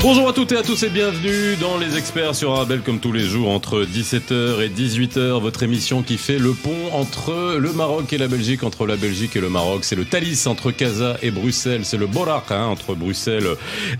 [0.00, 3.12] Bonjour à toutes et à tous et bienvenue dans Les Experts sur Arabelle comme tous
[3.12, 8.12] les jours entre 17h et 18h, votre émission qui fait le pont entre le Maroc
[8.12, 9.82] et la Belgique, entre la Belgique et le Maroc.
[9.82, 13.48] C'est le Thalys entre Casa et Bruxelles, c'est le Borak hein, entre Bruxelles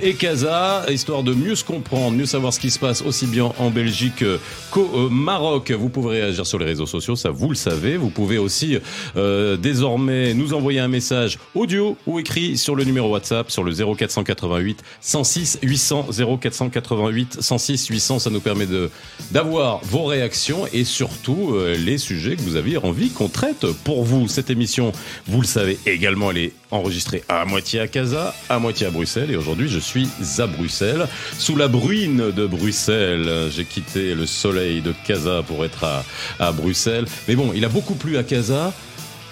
[0.00, 3.52] et Casa, histoire de mieux se comprendre, mieux savoir ce qui se passe aussi bien
[3.58, 4.24] en Belgique
[4.70, 5.72] qu'au Maroc.
[5.72, 7.96] Vous pouvez réagir sur les réseaux sociaux, ça vous le savez.
[7.96, 8.78] Vous pouvez aussi
[9.16, 13.72] euh, désormais nous envoyer un message audio ou écrit sur le numéro WhatsApp sur le
[13.72, 15.87] 0488 106 800.
[15.92, 18.18] 0488 106 800.
[18.18, 18.90] Ça nous permet de
[19.30, 24.04] d'avoir vos réactions et surtout euh, les sujets que vous aviez envie qu'on traite pour
[24.04, 24.28] vous.
[24.28, 24.92] Cette émission,
[25.26, 29.30] vous le savez également, elle est enregistrée à moitié à Casa, à moitié à Bruxelles.
[29.30, 31.06] Et aujourd'hui, je suis à Bruxelles,
[31.38, 33.50] sous la bruine de Bruxelles.
[33.54, 36.04] J'ai quitté le soleil de Casa pour être à,
[36.38, 37.06] à Bruxelles.
[37.26, 38.72] Mais bon, il a beaucoup plu à Casa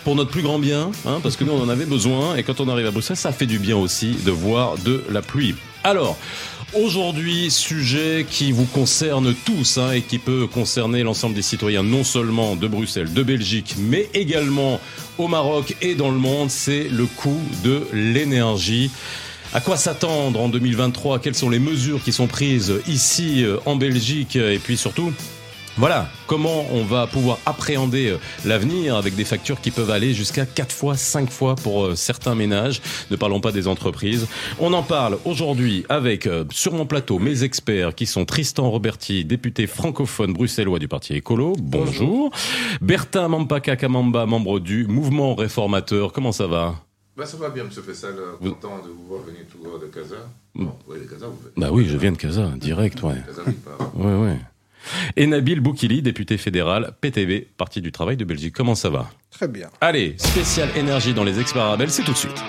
[0.07, 2.61] pour notre plus grand bien, hein, parce que nous on en avait besoin, et quand
[2.61, 5.57] on arrive à Bruxelles, ça fait du bien aussi de voir de la pluie.
[5.87, 6.19] Alors,
[6.75, 12.03] Aujourd'hui, sujet qui vous concerne tous hein, et qui peut concerner l'ensemble des citoyens, non
[12.03, 14.81] seulement de Bruxelles, de Belgique, mais également
[15.17, 18.91] au Maroc et dans le monde, c'est le coût de l'énergie.
[19.55, 23.77] À quoi s'attendre en 2023 Quelles sont les mesures qui sont prises ici euh, en
[23.77, 24.35] Belgique?
[24.35, 25.13] Et puis surtout,
[25.77, 30.47] voilà, comment on va pouvoir appréhender euh, l'avenir avec des factures qui peuvent aller jusqu'à
[30.47, 32.81] 4 fois, 5 fois pour euh, certains ménages?
[33.11, 34.27] Ne parlons pas des entreprises.
[34.59, 39.25] On en parle aujourd'hui avec, euh, sur mon plateau, mes experts qui sont Tristan Roberti,
[39.27, 41.53] député francophone bruxellois du Parti écolo.
[41.59, 42.31] Bonjour.
[42.81, 46.13] Bertin Mampaka Kamamba, membre du mouvement réformateur.
[46.13, 46.77] Comment ça va?
[47.17, 47.71] Bah, ça va bien, M.
[47.71, 48.15] Fessal.
[48.43, 50.17] Content de vous voir venir tout droit de Casa.
[50.55, 53.23] Bon, oui, de Casa, vous Bah oui, je viens de Casa, direct, ouais.
[53.27, 53.93] Casa, oui, pas...
[53.95, 54.39] Ouais, ouais.
[55.17, 58.55] Et Nabil Boukili, député fédéral, PTV, Parti du Travail de Belgique.
[58.55, 59.11] Comment ça va?
[59.31, 59.69] Très bien.
[59.81, 62.43] Allez, spécial énergie dans les Arabelle, c'est tout de suite.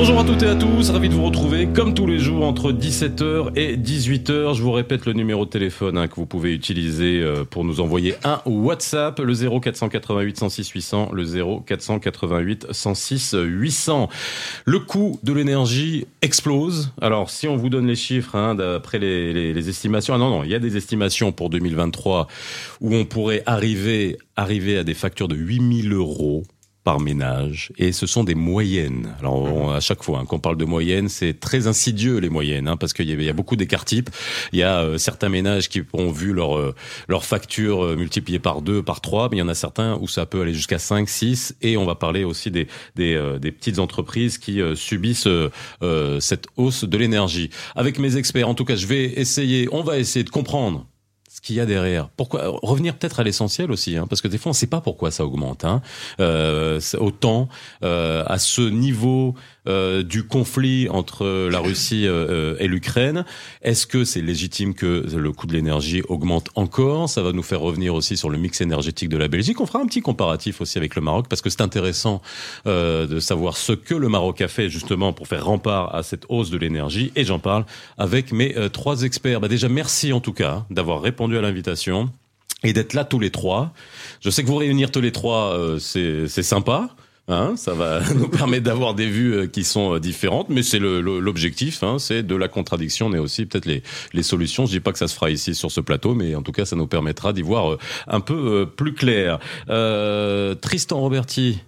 [0.00, 2.72] Bonjour à toutes et à tous, ravi de vous retrouver comme tous les jours entre
[2.72, 4.54] 17h et 18h.
[4.54, 7.82] Je vous répète le numéro de téléphone hein, que vous pouvez utiliser euh, pour nous
[7.82, 11.26] envoyer un WhatsApp, le 0488 106 800, le
[11.66, 14.08] 0488 106 800.
[14.64, 16.92] Le coût de l'énergie explose.
[17.02, 20.50] Alors si on vous donne les chiffres hein, d'après les, estimations, ah non non, il
[20.50, 22.26] y a des estimations pour 2023
[22.80, 26.44] où on pourrait arriver arriver à des factures de 8000 euros
[26.84, 29.14] par ménage et ce sont des moyennes.
[29.20, 32.76] Alors à chaque fois hein, qu'on parle de moyennes, c'est très insidieux les moyennes hein,
[32.76, 34.10] parce qu'il y, y, a beaucoup d'écarts types.
[34.52, 36.74] Il y a euh, certains ménages qui ont vu leur euh,
[37.08, 40.08] leur facture euh, multipliée par deux, par trois, mais il y en a certains où
[40.08, 42.66] ça peut aller jusqu'à 5, 6 et on va parler aussi des
[42.96, 45.28] des, des petites entreprises qui subissent
[46.20, 47.50] cette hausse de l'énergie.
[47.74, 50.86] Avec mes experts, en tout cas, je vais essayer, on va essayer de comprendre
[51.42, 52.08] qu'il y a derrière.
[52.16, 54.80] Pourquoi revenir peut-être à l'essentiel aussi, hein, parce que des fois on ne sait pas
[54.80, 55.64] pourquoi ça augmente.
[55.64, 55.82] Hein.
[56.20, 57.48] Euh, autant
[57.82, 59.34] euh, à ce niveau
[59.66, 63.24] euh, du conflit entre la Russie euh, et l'Ukraine,
[63.62, 67.08] est-ce que c'est légitime que le coût de l'énergie augmente encore?
[67.08, 69.60] Ça va nous faire revenir aussi sur le mix énergétique de la Belgique.
[69.60, 72.22] On fera un petit comparatif aussi avec le Maroc, parce que c'est intéressant
[72.66, 76.24] euh, de savoir ce que le Maroc a fait justement pour faire rempart à cette
[76.28, 77.12] hausse de l'énergie.
[77.16, 77.64] Et j'en parle
[77.98, 79.40] avec mes trois experts.
[79.40, 82.10] Bah déjà, merci en tout cas d'avoir répondu à l'invitation
[82.62, 83.72] et d'être là tous les trois.
[84.20, 86.90] Je sais que vous réunir tous les trois, euh, c'est sympa.
[87.28, 90.78] Hein, ça va nous permettre d'avoir des vues euh, qui sont euh, différentes, mais c'est
[90.80, 93.82] l'objectif, hein, c'est de la contradiction, mais aussi peut-être les,
[94.12, 94.66] les solutions.
[94.66, 96.64] Je dis pas que ça se fera ici sur ce plateau, mais en tout cas,
[96.64, 97.78] ça nous permettra d'y voir
[98.08, 99.38] un peu plus clair.
[100.60, 101.60] Tristan Roberti.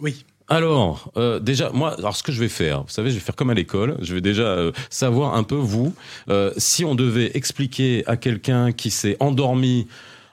[0.00, 0.24] Oui.
[0.52, 3.36] Alors, euh, déjà, moi, alors ce que je vais faire, vous savez, je vais faire
[3.36, 3.96] comme à l'école.
[4.02, 5.94] Je vais déjà euh, savoir un peu vous,
[6.28, 9.86] euh, si on devait expliquer à quelqu'un qui s'est endormi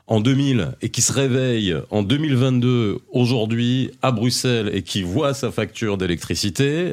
[0.09, 5.51] en 2000 et qui se réveille en 2022 aujourd'hui à Bruxelles et qui voit sa
[5.51, 6.91] facture d'électricité,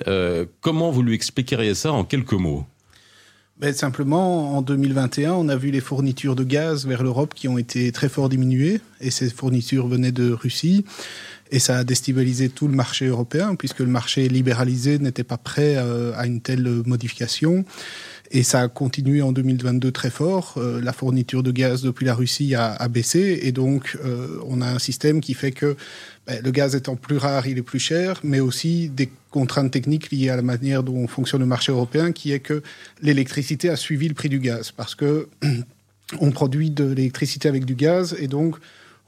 [0.60, 2.64] comment vous lui expliqueriez ça en quelques mots?
[3.58, 7.56] Ben, simplement, en 2021, on a vu les fournitures de gaz vers l'Europe qui ont
[7.56, 10.84] été très fort diminuées, et ces fournitures venaient de Russie.
[11.50, 15.76] Et ça a déstabilisé tout le marché européen, puisque le marché libéralisé n'était pas prêt
[15.76, 17.64] euh, à une telle modification.
[18.30, 20.54] Et ça a continué en 2022 très fort.
[20.56, 23.40] Euh, la fourniture de gaz depuis la Russie a, baissé.
[23.42, 25.76] Et donc, euh, on a un système qui fait que
[26.26, 30.10] ben, le gaz étant plus rare, il est plus cher, mais aussi des contraintes techniques
[30.10, 32.62] liées à la manière dont fonctionne le marché européen, qui est que
[33.02, 34.72] l'électricité a suivi le prix du gaz.
[34.72, 35.28] Parce que
[36.20, 38.16] on produit de l'électricité avec du gaz.
[38.18, 38.56] Et donc,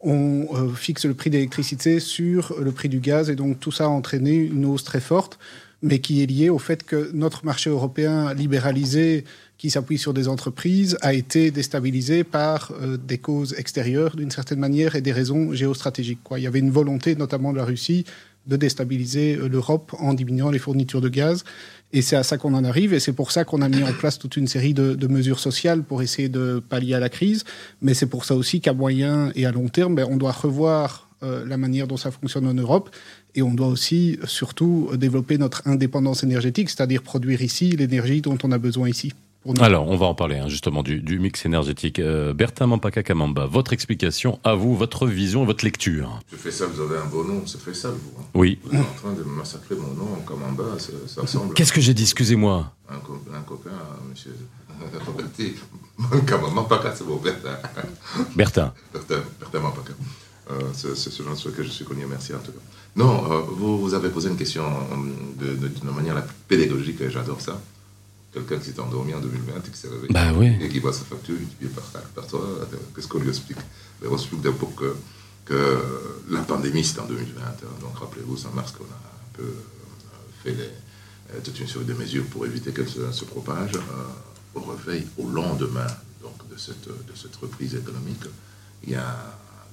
[0.00, 3.84] on euh, fixe le prix d'électricité sur le prix du gaz et donc tout ça
[3.84, 5.38] a entraîné une hausse très forte,
[5.82, 9.24] mais qui est liée au fait que notre marché européen libéralisé,
[9.58, 14.60] qui s'appuie sur des entreprises a été déstabilisé par euh, des causes extérieures d'une certaine
[14.60, 16.20] manière et des raisons géostratégiques.
[16.22, 16.38] Quoi.
[16.38, 18.04] Il y avait une volonté, notamment de la Russie,
[18.46, 21.44] de déstabiliser euh, l'Europe en diminuant les fournitures de gaz.
[21.92, 23.92] Et c'est à ça qu'on en arrive, et c'est pour ça qu'on a mis en
[23.92, 27.44] place toute une série de, de, mesures sociales pour essayer de pallier à la crise.
[27.82, 31.08] Mais c'est pour ça aussi qu'à moyen et à long terme, ben, on doit revoir
[31.24, 32.90] euh, la manière dont ça fonctionne en Europe,
[33.34, 38.52] et on doit aussi surtout développer notre indépendance énergétique, c'est-à-dire produire ici l'énergie dont on
[38.52, 39.12] a besoin ici.
[39.60, 42.00] Alors, on va en parler hein, justement du, du, mix énergétique.
[42.00, 46.20] Euh, Bertin Mampaka Kamamba, votre explication à vous, votre vision, votre lecture.
[46.30, 48.12] Je fais ça, vous avez un beau nom, c'est fait ça, vous.
[48.18, 48.24] Hein.
[48.34, 48.58] Oui.
[48.64, 51.54] Vous êtes en train de massacrer mon nom, Kamamba, ça, ça ressemble.
[51.54, 53.70] Qu'est-ce que j'ai dit, excusez-moi un, co un, copain,
[54.10, 54.34] monsieur
[55.06, 55.54] Roberti.
[56.54, 57.56] Mampaka, c'est bon, Bertin.
[58.36, 58.74] Bertin.
[58.92, 59.92] Bertin, Bertin Mampaka.
[60.50, 62.58] Euh, c'est ce genre de que je suis connu, merci en tout cas.
[62.96, 64.64] Non, euh, vous, vous avez posé une question
[65.38, 67.60] d'une de, de, manière la plus pédagogique, et j'adore ça
[68.32, 70.52] quelqu'un qui s'est endormi en 2020 et qui s'est réveillé bah oui.
[70.60, 72.40] et qui voit sa facture multipliée par, par toi,
[72.94, 73.58] qu'est-ce qu'on lui explique?
[74.00, 74.94] Mais On explique d'abord que,
[75.46, 75.78] que
[76.30, 77.40] la pandémie, c'est en 2020.
[77.80, 79.54] Donc rappelez-vous, c'est en mars qu'on a un peu
[80.42, 83.72] fait les, toute une série de mesures pour éviter qu'elle se, se, propage.
[84.54, 85.86] au réveil, au lendemain
[86.22, 88.24] donc, de, cette, de cette reprise économique,
[88.84, 89.16] il y a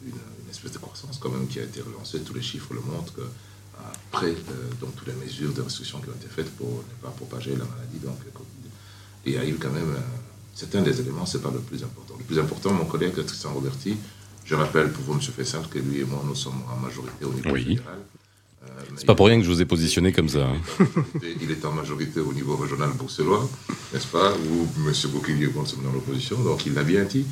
[0.06, 0.14] une,
[0.56, 2.20] espèce de croissance quand même qui a été relancée.
[2.22, 3.22] Tous les chiffres le montrent que
[4.14, 7.10] après euh, donc, toutes les mesures de restriction qui ont été faites pour ne pas
[7.10, 8.00] propager la maladie.
[8.04, 8.18] Donc,
[9.26, 10.00] il y a eu quand même, euh,
[10.54, 12.16] c'est un des éléments, c'est pas le plus important.
[12.18, 13.98] Le plus important, mon collègue Tristan Roberti,
[14.46, 15.22] je rappelle pour vous, M.
[15.22, 17.64] Fessal, que lui et moi, nous sommes en majorité au niveau oui.
[17.64, 18.00] fédéral.
[18.64, 20.48] Euh, c'est pas pour rien que je vous ai positionné comme ça.
[20.48, 20.62] Hein.
[21.42, 23.50] Il est en majorité au niveau régional bruxellois,
[23.94, 24.94] n'est-ce pas Où M.
[25.12, 27.26] Bouquillier, nous sommes dans l'opposition, donc il l'a bien dit.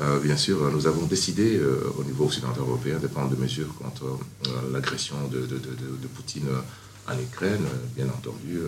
[0.00, 3.74] Euh, bien sûr, nous avons décidé euh, au niveau occidental européen de prendre des mesures
[3.74, 5.40] contre euh, l'agression de,
[6.14, 6.46] Poutine
[7.08, 7.64] en Ukraine.
[7.96, 8.60] Bien entendu,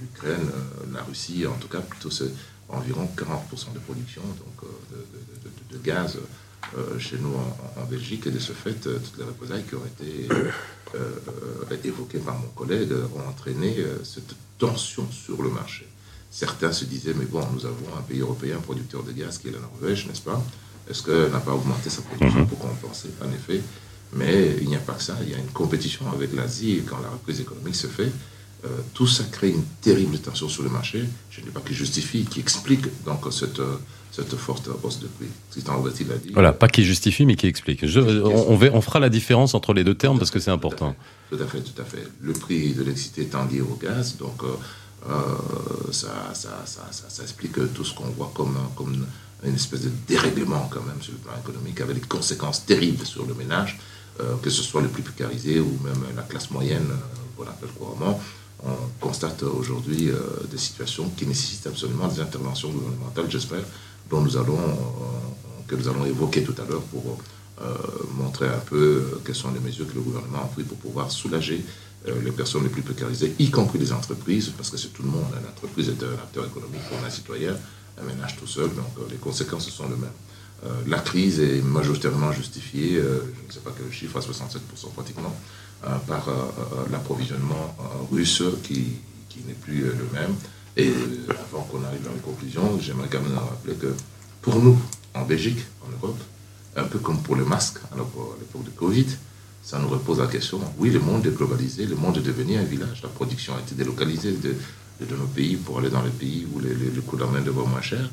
[0.00, 0.48] l'Ukraine,
[0.92, 2.10] la Russie, en tout cas, plutôt
[2.68, 4.70] environ 40% de production donc,
[5.70, 6.18] de, gaz
[6.98, 8.26] chez nous en, en, Belgique.
[8.26, 10.28] Et de ce fait, toutes les représailles qui ont été
[11.88, 15.88] évoquées par mon collègue ont entraîné cette tension sur le marché.
[16.30, 19.52] Certains se disaient, mais bon, nous avons un pays européen producteur de gaz qui est
[19.52, 20.42] la Norvège, n'est-ce pas?
[20.90, 23.08] Est-ce qu'elle n'a pas augmenté sa production pour compenser?
[23.22, 23.60] En effet.
[24.12, 25.16] Mais il n'y a pas que ça.
[25.22, 28.10] Il y a une compétition avec l'Asie et quand la reprise économique se fait,
[28.64, 31.04] euh, tout ça crée une terrible tension sur le marché.
[31.30, 33.60] Je ne dis pas qui justifie, qui explique donc cette,
[34.12, 35.26] cette forte hausse de prix.
[35.50, 36.32] Tristan l'a dit.
[36.32, 37.86] Voilà, pas qui justifie, mais qui explique.
[37.86, 40.94] Je, on, on, on, fera la différence entre les deux termes parce que c'est important.
[41.30, 42.06] Tout à fait, tout à fait.
[42.20, 44.46] Le prix de l'électricité étant lié au gaz, donc euh,
[45.10, 49.06] euh, ça, ça, ça, ça, explique tout ce qu'on voit comme, comme
[49.44, 53.26] une espèce de dérèglement quand même sur le plan économique, avec des conséquences terribles sur
[53.26, 53.78] le ménage,
[54.20, 56.96] euh, que ce soit les plus précarisés ou même la classe moyenne, euh,
[57.36, 58.20] qu'on appelle couramment.
[58.64, 60.18] On constate aujourd'hui euh,
[60.50, 63.62] des situations qui nécessitent absolument des interventions gouvernementales, j'espère,
[64.08, 64.58] dont nous allons,
[65.66, 67.18] que nous allons évoquer tout à l'heure pour
[68.16, 71.64] montrer un peu quelles sont les mesures que le gouvernement a prises pour pouvoir soulager
[72.06, 75.24] les personnes les plus précarisées, y compris les entreprises, parce que c'est tout le monde.
[75.44, 77.56] L'entreprise est un acteur économique comme un citoyen
[78.00, 80.10] un ménage tout seul, donc euh, les conséquences sont les mêmes.
[80.64, 84.92] Euh, la crise est majoritairement justifiée, euh, je ne sais pas quel chiffre, à 67%
[84.94, 85.34] pratiquement,
[86.08, 86.28] par
[86.90, 87.76] l'approvisionnement
[88.10, 88.94] russe qui,
[89.28, 90.34] qui n'est plus le même.
[90.76, 90.90] Et
[91.48, 93.94] avant qu'on arrive à une conclusion, j'aimerais quand même rappeler que
[94.40, 94.76] pour nous,
[95.14, 96.18] en Belgique, en Europe,
[96.76, 99.06] un peu comme pour les masques à l'époque de Covid,
[99.62, 102.64] ça nous repose la question, oui, le monde est globalisé, le monde est devenu un
[102.64, 104.32] village, la production a été délocalisée
[105.00, 107.82] de nos pays pour aller dans les pays où les, les, le coût de moins
[107.82, 108.08] cher.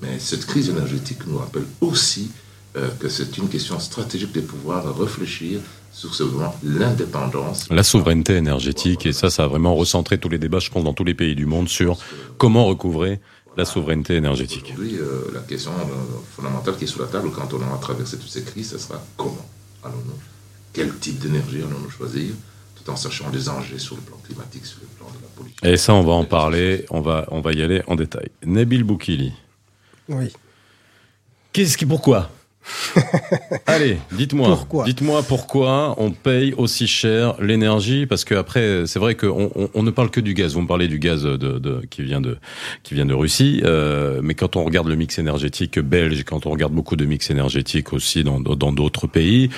[0.00, 2.30] Mais cette crise énergétique nous rappelle aussi
[2.76, 5.60] euh, que c'est une question stratégique de pouvoir réfléchir
[5.92, 6.10] sur
[6.62, 7.68] l'indépendance.
[7.70, 10.92] La souveraineté énergétique, et ça, ça a vraiment recentré tous les débats, je pense, dans
[10.92, 11.98] tous les pays du monde sur
[12.36, 13.20] comment recouvrer
[13.56, 14.66] la souveraineté énergétique.
[14.66, 18.16] Aujourd'hui, euh, la question euh, fondamentale qui est sur la table quand on aura traversé
[18.16, 19.48] toutes ces crises, ce sera comment
[19.82, 20.18] allons-nous?
[20.72, 22.34] Quel type d'énergie allons-nous choisir?
[22.88, 25.58] En sachant les enjeux sur le plan climatique, sur le plan de la pollution.
[25.62, 28.28] Et ça, on va en parler, on va, on va y aller en détail.
[28.44, 29.32] Nabil Boukili.
[30.08, 30.32] Oui.
[31.52, 32.30] Qu'est-ce qui, pourquoi?
[33.66, 34.48] Allez, dites-moi.
[34.48, 34.84] Pourquoi?
[34.84, 39.82] Dites-moi pourquoi on paye aussi cher l'énergie Parce que après, c'est vrai qu'on on, on,
[39.82, 40.54] ne parle que du gaz.
[40.54, 42.36] Vous me parlez du gaz de, de, qui vient de
[42.82, 46.50] qui vient de Russie, euh, mais quand on regarde le mix énergétique belge, quand on
[46.50, 49.50] regarde beaucoup de mix énergétique aussi dans dans d'autres pays,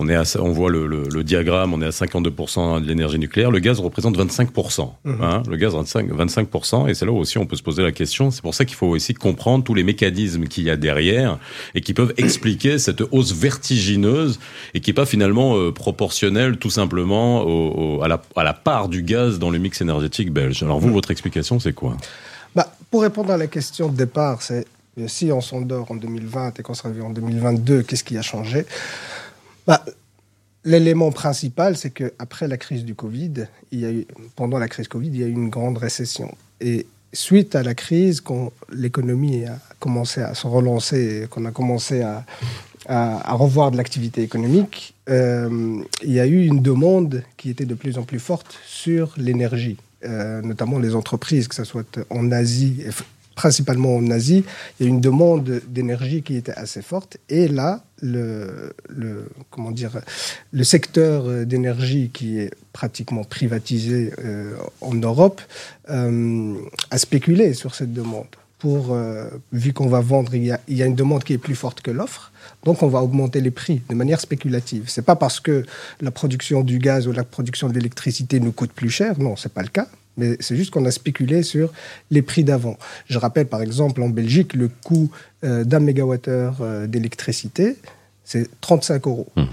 [0.00, 3.18] on, est à, on voit le, le, le, diagramme, on est à 52% de l'énergie
[3.18, 3.50] nucléaire.
[3.50, 4.90] Le gaz représente 25%.
[5.04, 5.22] Mmh.
[5.22, 6.88] Hein, le gaz 25, 25%.
[6.88, 8.30] Et c'est là où aussi on peut se poser la question.
[8.30, 11.38] C'est pour ça qu'il faut aussi comprendre tous les mécanismes qu'il y a derrière
[11.74, 14.40] et qui peuvent expliquer cette hausse vertigineuse
[14.72, 18.54] et qui n'est pas finalement euh, proportionnelle tout simplement au, au, à, la, à, la,
[18.54, 20.62] part du gaz dans le mix énergétique belge.
[20.62, 20.92] Alors vous, mmh.
[20.92, 21.98] votre explication, c'est quoi?
[22.56, 24.66] Bah, pour répondre à la question de départ, c'est
[25.06, 28.66] si on s'endort en 2020 et qu'on se réveille en 2022, qu'est-ce qui a changé?
[29.70, 29.84] Bah,
[30.64, 34.88] L'élément principal, c'est qu'après la crise du Covid, il y a eu, pendant la crise
[34.88, 36.36] Covid, il y a eu une grande récession.
[36.60, 42.02] Et suite à la crise, quand l'économie a commencé à se relancer, qu'on a commencé
[42.02, 42.26] à,
[42.86, 47.74] à, revoir de l'activité économique, euh, il y a eu une demande qui était de
[47.74, 52.82] plus en plus forte sur l'énergie, euh, notamment les entreprises, que ce soit en Asie,
[53.40, 54.44] principalement en Asie,
[54.78, 57.16] il y a une demande d'énergie qui était assez forte.
[57.30, 58.74] Et là, le,
[59.48, 59.92] comment dire,
[60.52, 65.40] le secteur d'énergie qui est pratiquement privatisé euh, en Europe
[65.88, 66.54] euh,
[66.90, 68.26] a spéculé sur cette demande.
[68.58, 71.32] Pour, euh, vu qu'on va vendre, il y, a, il y, a, une demande qui
[71.32, 72.30] est plus forte que l'offre,
[72.64, 74.84] donc on va augmenter les prix de manière spéculative.
[74.88, 75.64] C'est pas parce que
[76.02, 79.54] la production du gaz ou la production de l'électricité nous coûte plus cher, non, c'est
[79.54, 79.88] pas le cas
[80.20, 81.72] mais c'est juste qu'on a spéculé sur
[82.10, 82.76] les prix d'avant.
[83.06, 85.10] Je rappelle par exemple en Belgique, le coût
[85.44, 87.76] euh, d'un mégawattheure euh, d'électricité,
[88.22, 89.26] c'est 35 euros.
[89.36, 89.46] Mhm.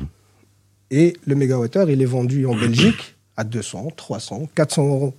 [0.91, 5.13] Et le mégawattheure, il est vendu en Belgique à 200, 300, 400 euros.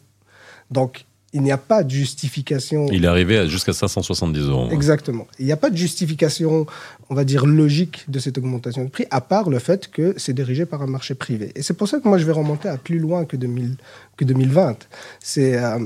[0.70, 2.86] Donc il n'y a pas de justification.
[2.90, 4.68] Il est arrivé jusqu'à 570 euros.
[4.70, 5.26] Exactement.
[5.38, 6.66] Il n'y a pas de justification,
[7.10, 10.32] on va dire, logique de cette augmentation de prix, à part le fait que c'est
[10.32, 11.52] dirigé par un marché privé.
[11.54, 13.76] Et c'est pour ça que moi, je vais remonter à plus loin que, 2000,
[14.16, 14.78] que 2020.
[15.20, 15.78] C'est euh,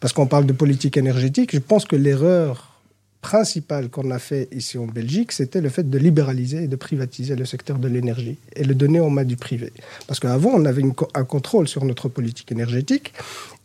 [0.00, 1.50] parce qu'on parle de politique énergétique.
[1.52, 2.72] Je pense que l'erreur
[3.20, 7.34] principale qu'on a fait ici en Belgique, c'était le fait de libéraliser et de privatiser
[7.34, 9.72] le secteur de l'énergie et le donner en main du privé.
[10.06, 10.84] Parce qu'avant, on avait
[11.14, 13.12] un contrôle sur notre politique énergétique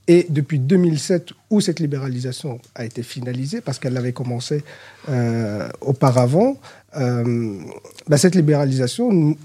[0.07, 4.63] et depuis 2007, où cette libéralisation a été finalisée, parce qu'elle avait commencé
[5.09, 6.57] euh, auparavant,
[6.97, 7.57] euh,
[8.07, 9.37] bah, cette libéralisation nous,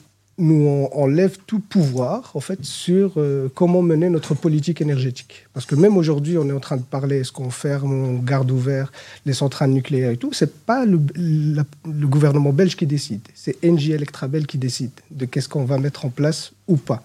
[0.93, 5.47] enlève tout pouvoir en fait sur euh, comment mener notre politique énergétique.
[5.55, 8.51] Parce que même aujourd'hui, on est en train de parler est-ce qu'on ferme, on garde
[8.51, 8.93] ouvert
[9.25, 10.35] les centrales nucléaires et tout.
[10.35, 15.49] C'est pas le, le, gouvernement belge qui décide, c'est NG Electrabel qui décide de qu'est-ce
[15.49, 17.03] qu'on va mettre en place ou pas.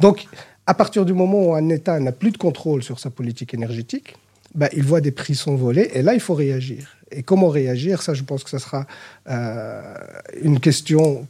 [0.00, 0.26] Donc
[0.66, 4.16] à partir du moment où un État n'a plus de contrôle sur sa politique énergétique,
[4.54, 6.95] bah, il voit des prix s'envoler et là, il faut réagir.
[7.12, 8.84] Et comment réagir Ça, je pense que ce sera
[9.28, 9.80] euh,
[10.42, 11.24] une question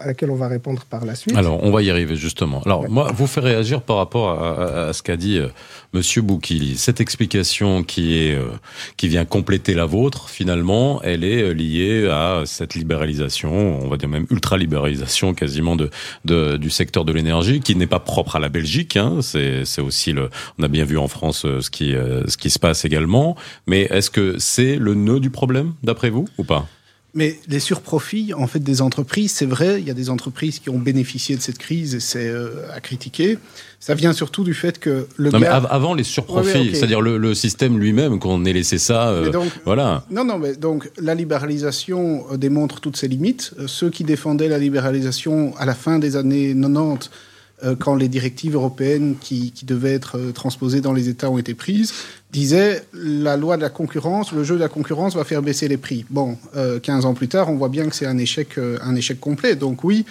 [0.00, 1.36] à laquelle on va répondre par la suite.
[1.36, 2.62] Alors, on va y arriver justement.
[2.62, 5.48] Alors, moi, vous faites réagir par rapport à, ce qu'a dit euh,
[5.92, 6.78] Monsieur Boukili.
[6.78, 8.46] Cette explication qui est euh,
[8.96, 14.08] qui vient compléter la vôtre, finalement, elle est liée à cette libéralisation, on va dire
[14.08, 15.90] même ultra-libéralisation quasiment de,
[16.24, 18.96] de du secteur de l'énergie, qui n'est pas propre à la Belgique.
[18.96, 19.18] Hein.
[19.20, 20.30] C'est aussi le.
[20.58, 23.36] On a bien vu en France ce qui ce qui se passe également.
[23.66, 26.66] Mais est-ce que c'est le nœud du problème, d'après vous, ou pas?
[27.14, 30.68] Mais les surprofits, en fait, des entreprises, c'est vrai, il y a des entreprises qui
[30.68, 33.38] ont bénéficié de cette crise et c'est euh, à critiquer.
[33.80, 37.78] Ça vient surtout du fait que le non, mais avant les surprofits, c'est-à-dire le, système
[37.78, 39.32] lui-même, qu'on ait laissé ça, euh,
[39.64, 40.04] voilà.
[40.10, 43.54] Non, non, mais donc la libéralisation euh, démontre toutes ses limites.
[43.66, 47.10] ceux qui défendaient la libéralisation à la fin des années 90 euh,
[47.78, 51.92] quand les directives européennes qui, devaient être euh, transposées dans les États ont été prises,
[52.32, 55.76] disaient la loi de la concurrence, le jeu de la concurrence va faire baisser les
[55.76, 56.04] prix.
[56.10, 56.36] Bon,
[56.82, 59.56] 15 euh, ans plus tard, on voit bien que c'est un échec, un échec complet.
[59.56, 60.04] Donc oui,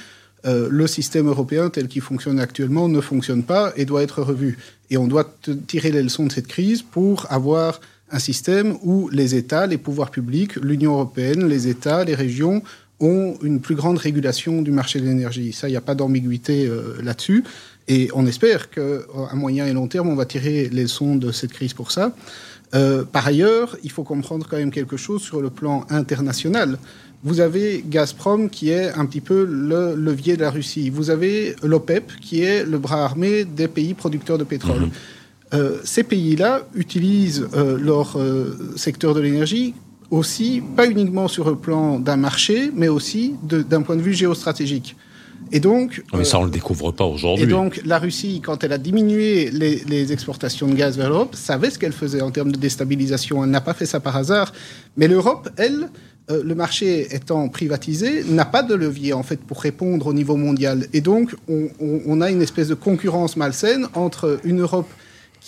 [0.45, 4.57] le système européen tel qu'il fonctionne actuellement ne fonctionne pas et doit être revu.
[4.89, 5.35] Et on doit
[5.67, 10.11] tirer les leçons de cette crise pour avoir un système où les États, les pouvoirs
[10.11, 12.61] publics, l'Union européenne, les États, les régions
[12.99, 15.53] ont une plus grande régulation du marché de l'énergie.
[15.53, 17.43] Ça, il n'y a pas d'ambiguïté euh, là-dessus.
[17.87, 18.81] Et on espère qu'à
[19.33, 22.13] moyen et long terme, on va tirer les leçons de cette crise pour ça.
[22.75, 26.79] Euh, par ailleurs, il faut comprendre quand même quelque chose sur le plan international.
[27.23, 30.89] Vous avez Gazprom qui est un petit peu le levier de la Russie.
[30.89, 34.81] Vous avez l'OPEP qui est le bras armé des pays producteurs de pétrole.
[34.81, 34.91] Mhm.
[35.53, 38.17] Euh, ces pays-là utilisent leur
[38.75, 39.73] secteur de l'énergie
[40.11, 44.95] aussi, pas uniquement sur le plan d'un marché, mais aussi d'un point de vue géostratégique.
[45.51, 47.45] Et donc, mais ça, on le découvre pas aujourd'hui.
[47.45, 51.69] Et donc, la Russie, quand elle a diminué les, exportations de gaz vers l'Europe, savait
[51.69, 53.43] ce qu'elle faisait en termes de déstabilisation.
[53.43, 54.51] Elle n'a pas fait ça par hasard.
[54.97, 55.89] Mais l'Europe, elle,
[56.31, 60.35] euh, le marché étant privatisé, n'a pas de levier en fait pour répondre au niveau
[60.35, 60.87] mondial.
[60.91, 64.89] Et donc, on, on a une espèce de concurrence malsaine entre une Europe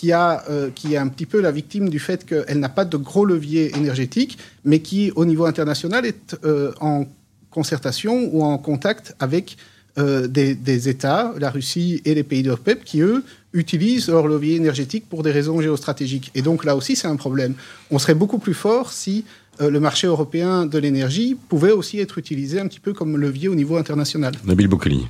[0.00, 2.86] qui, a, euh, qui est un petit peu la victime du fait qu'elle n'a pas
[2.86, 7.04] de gros levier énergétique, mais qui, au niveau international, est euh, en
[7.50, 9.58] concertation ou en contact avec
[9.98, 14.56] euh, des, États, la Russie et les pays de l'OPEP, qui, eux, utilisent leur levier
[14.56, 16.30] énergétique pour des raisons géostratégiques.
[16.34, 17.52] Et donc là aussi, c'est un problème.
[17.90, 19.26] On serait beaucoup plus fort si
[19.58, 23.54] le marché européen de l'énergie pouvait aussi être utilisé un petit peu comme levier au
[23.54, 24.32] niveau international.
[24.46, 25.06] Nabil Boukeli.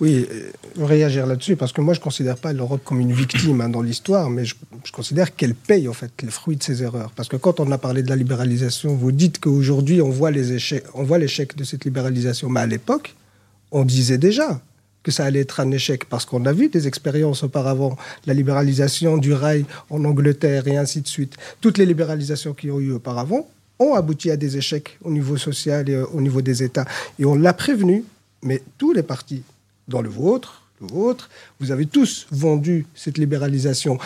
[0.00, 0.50] Oui, euh,
[0.84, 3.82] réagir là-dessus, parce que moi, je ne considère pas l'Europe comme une victime hein, dans
[3.82, 4.54] l'histoire, mais je,
[4.92, 7.12] considère qu'elle paye, en fait, les fruits de ses erreurs.
[7.16, 10.52] Parce que quand on a parlé de la libéralisation, vous dites qu'aujourd'hui, on voit les
[10.52, 12.48] échecs, on voit l'échec de cette libéralisation.
[12.48, 13.14] Mais à l'époque,
[13.70, 14.60] on disait déjà
[15.02, 19.16] que ça allait être un échec, parce qu'on a vu des expériences auparavant, la libéralisation
[19.18, 21.36] du rail en Angleterre et ainsi de suite.
[21.60, 23.48] Toutes les libéralisations qui ont eu auparavant
[23.78, 26.86] ont abouti à des échecs au niveau social et euh, au niveau des États.
[27.18, 28.04] Et on l'a prévenu,
[28.42, 29.42] mais tous les partis
[29.88, 33.98] dans le vôtre, le vôtre, vous avez tous vendu cette libéralisation.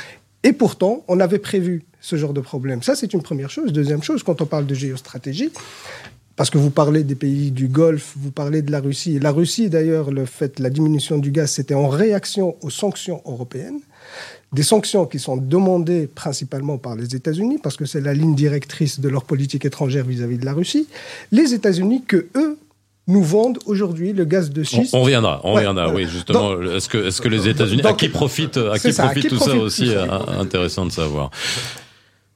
[0.43, 2.83] Et pourtant, on avait prévu ce genre de problème.
[2.83, 3.73] Ça, c'est une première chose.
[3.73, 5.51] Deuxième chose, quand on parle de géostratégie,
[6.37, 9.19] parce que vous parlez des pays du Golfe, vous parlez de la Russie.
[9.19, 13.81] La Russie, d'ailleurs, le fait, la diminution du gaz, c'était en réaction aux sanctions européennes.
[14.53, 19.01] Des sanctions qui sont demandées principalement par les États-Unis, parce que c'est la ligne directrice
[19.01, 20.87] de leur politique étrangère vis-à-vis -vis de la Russie.
[21.33, 22.59] Les États-Unis que eux
[23.07, 24.95] nous vendent aujourd'hui le gaz de schiste.
[24.95, 26.61] On, reviendra, on reviendra, oui, justement.
[26.63, 29.93] Est-ce que, est-ce que les États-Unis, à qui profite, à qui profite tout ça aussi,
[30.39, 31.31] intéressant de savoir.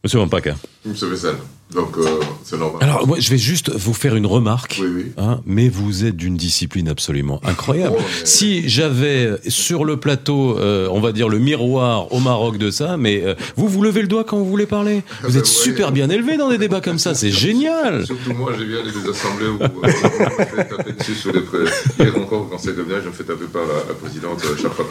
[0.03, 0.55] Monsieur Wampaka.
[0.87, 1.35] Monsieur Vessel.
[1.75, 2.83] Donc, euh, c'est normal.
[2.83, 4.79] Alors, moi, je vais juste vous faire une remarque.
[4.83, 5.13] Oui, oui.
[5.19, 7.97] Hein, mais vous êtes d'une discipline absolument incroyable.
[7.99, 12.71] Oh, si j'avais sur le plateau, euh, on va dire le miroir au Maroc de
[12.71, 15.03] ça, mais euh, vous vous levez le doigt quand vous voulez parler.
[15.23, 18.07] Vous êtes super bien élevé dans des débats comme ça, c'est génial.
[18.07, 21.59] Surtout moi, j'ai vu des assemblées où on me fait taper dessus sur les prêts.
[21.99, 24.87] Hier encore, au Conseil de je me fais taper par la, la présidente chaque fois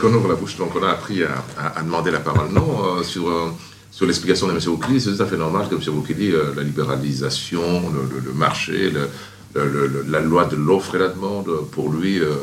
[0.00, 0.56] qu'on ouvre la bouche.
[0.56, 2.50] Donc, on a appris à, à, à demander la parole.
[2.52, 3.28] Non, sur
[3.94, 4.58] sur l'explication de M.
[4.66, 5.96] Oukli, c'est tout à fait normal que M.
[5.96, 8.92] Oukli, euh, la libéralisation, le, marché,
[9.54, 12.34] la loi de l'offre et la demande, pour lui, euh,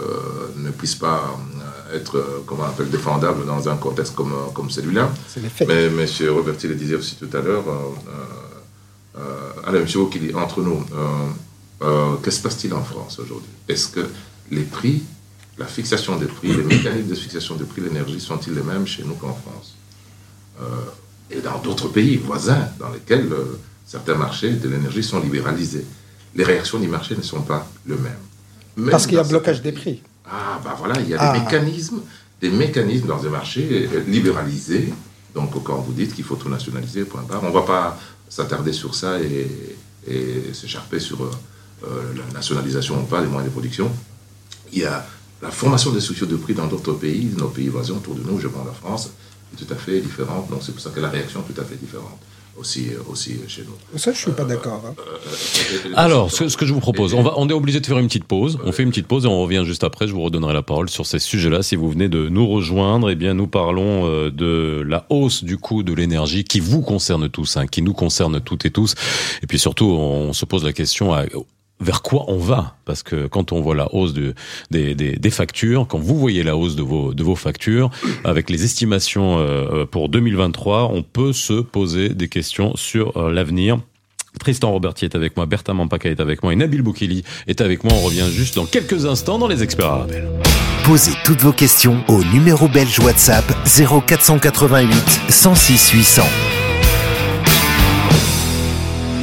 [0.55, 1.35] ne puisse pas
[1.91, 5.11] euh, être, comment on appelle, défendable dans un contexte comme, comme celui-là.
[5.67, 6.05] Mais M.
[6.29, 7.65] Roberti le disait aussi tout à l'heure,
[9.65, 9.87] allez, M.
[10.01, 10.85] Oukli, entre nous,
[12.23, 13.51] qu'est-ce qui se passe-t-il en France aujourd'hui?
[13.67, 14.07] Est-ce que
[14.51, 15.03] les prix,
[15.57, 18.87] la fixation des prix, les mécanismes de fixation des prix de l'énergie sont-ils les mêmes
[18.87, 19.75] chez nous qu'en France?
[21.31, 25.85] Et dans d'autres pays voisins dans lesquels euh, certains marchés de l'énergie sont libéralisés.
[26.35, 28.89] Les réactions du marché ne sont pas les mêmes.
[28.89, 30.01] Parce qu'il y a blocage des prix.
[30.25, 31.43] Ah, ben voilà, il y a des ah.
[31.43, 32.01] mécanismes,
[32.39, 34.93] des mécanismes dans un marché euh, libéralisé.
[35.35, 38.73] Donc, quand vous dites qu'il faut tout nationaliser, point barre, on ne va pas s'attarder
[38.73, 39.47] sur ça et,
[40.07, 43.91] et s'écharper sur euh, la nationalisation ou pas des moyens de production.
[44.71, 45.05] Il y a
[45.41, 48.39] la formation des structures de prix dans d'autres pays, nos pays voisins autour de nous,
[48.39, 49.11] je prends la France,
[49.57, 50.49] tout à fait différente.
[50.49, 52.19] Donc c'est pour ça que la réaction est tout à fait différente.
[52.57, 53.97] Aussi, aussi chez nous.
[53.97, 54.83] Ça, je suis pas d'accord.
[54.85, 54.93] Hein.
[54.99, 57.85] Euh, euh, Alors, ce, ce, que je vous propose, on, va, on est obligé de
[57.85, 58.59] faire une petite pause.
[58.65, 60.05] On fait une petite pause et on revient juste après.
[60.05, 61.63] Je vous redonnerai la parole sur ces sujets-là.
[61.63, 65.57] Si vous venez de nous rejoindre, eh bien, nous parlons euh, de la hausse du
[65.57, 68.95] coût de l'énergie qui vous concerne tous, hein, qui nous concerne toutes et tous.
[69.41, 71.23] Et puis surtout, on se pose la question à,
[71.81, 74.33] vers quoi on va Parce que quand on voit la hausse de,
[74.69, 77.89] des, factures, quand vous voyez la hausse de vos, factures,
[78.23, 83.79] avec les estimations euh, pour 2023, on peut se poser des questions sur euh, l'avenir.
[84.39, 87.83] Tristan Roberti est avec moi, Bertha Mampaka est avec moi et Nabil Boukili est avec
[87.83, 87.93] moi.
[87.93, 90.13] On revient juste dans quelques instants dans les experts arabes.
[90.83, 94.93] Posez toutes vos questions au numéro belge WhatsApp 0488
[95.29, 96.21] 106 800.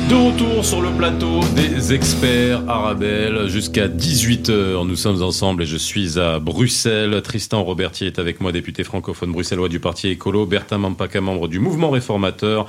[0.08, 4.86] De retour sur le plateau des experts Arabelle jusqu'à 18h.
[4.86, 7.20] Nous sommes ensemble et je suis à Bruxelles.
[7.22, 10.46] Tristan Robertier est avec moi, député francophone bruxellois du parti écolo.
[10.46, 12.66] Bertin Mampaka, membre du mouvement réformateur.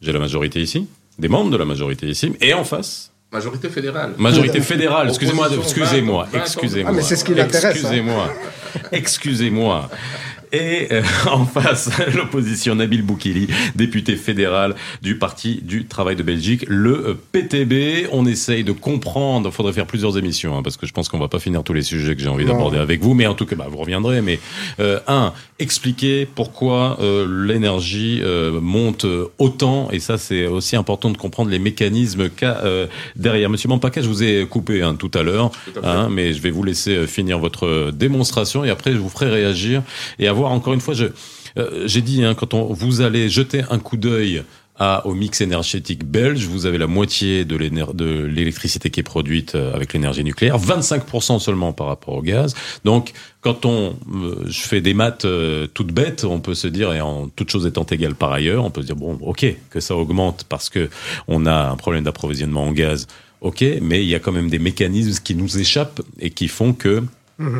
[0.00, 0.88] J'ai la majorité ici,
[1.18, 2.32] des membres de la majorité ici.
[2.40, 4.14] Et en face, Majorité fédérale.
[4.18, 6.90] Majorité fédérale, excusez-moi, excusez-moi, excusez-moi.
[6.92, 7.64] Ah, mais c'est ce qui l'intéresse.
[7.64, 7.70] Hein.
[7.70, 8.28] Excusez-moi,
[8.90, 9.90] excusez-moi.
[10.52, 16.64] Et euh, en face, l'opposition Nabil Boukili, député fédéral du Parti du Travail de Belgique,
[16.68, 18.08] le PTB.
[18.12, 21.18] On essaye de comprendre, il faudrait faire plusieurs émissions, hein, parce que je pense qu'on
[21.18, 23.46] va pas finir tous les sujets que j'ai envie d'aborder avec vous, mais en tout
[23.46, 24.22] cas, bah, vous reviendrez.
[24.22, 24.40] Mais
[24.80, 29.06] euh, un, expliquer pourquoi euh, l'énergie euh, monte
[29.38, 33.50] autant, et ça c'est aussi important de comprendre les mécanismes qu'a euh, derrière.
[33.50, 35.50] Monsieur Mampaka, je vous ai coupé hein, tout à l'heure,
[35.84, 39.82] hein, mais je vais vous laisser finir votre démonstration, et après je vous ferai réagir
[40.18, 40.94] et avoir encore une fois,
[41.58, 44.42] euh, j'ai dit, hein, quand on, vous allez jeter un coup d'œil
[45.04, 49.92] au mix énergétique belge, vous avez la moitié de l'électricité qui est produite euh, avec
[49.92, 52.54] l'énergie nucléaire, 25% seulement par rapport au gaz.
[52.86, 55.26] Donc, quand on, euh, je fais des maths
[55.74, 58.70] toutes bêtes, on peut se dire, et en toute chose étant égale par ailleurs, on
[58.70, 60.88] peut se dire bon, ok, que ça augmente parce que
[61.28, 63.06] on a un problème d'approvisionnement en gaz,
[63.42, 66.72] ok, mais il y a quand même des mécanismes qui nous échappent et qui font
[66.72, 67.02] que.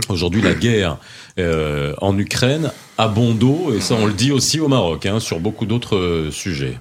[0.09, 0.99] Aujourd'hui, la guerre
[1.39, 5.21] euh, en Ukraine a bon dos, et ça, on le dit aussi au Maroc, hein,
[5.21, 6.79] sur beaucoup d'autres euh, sujets.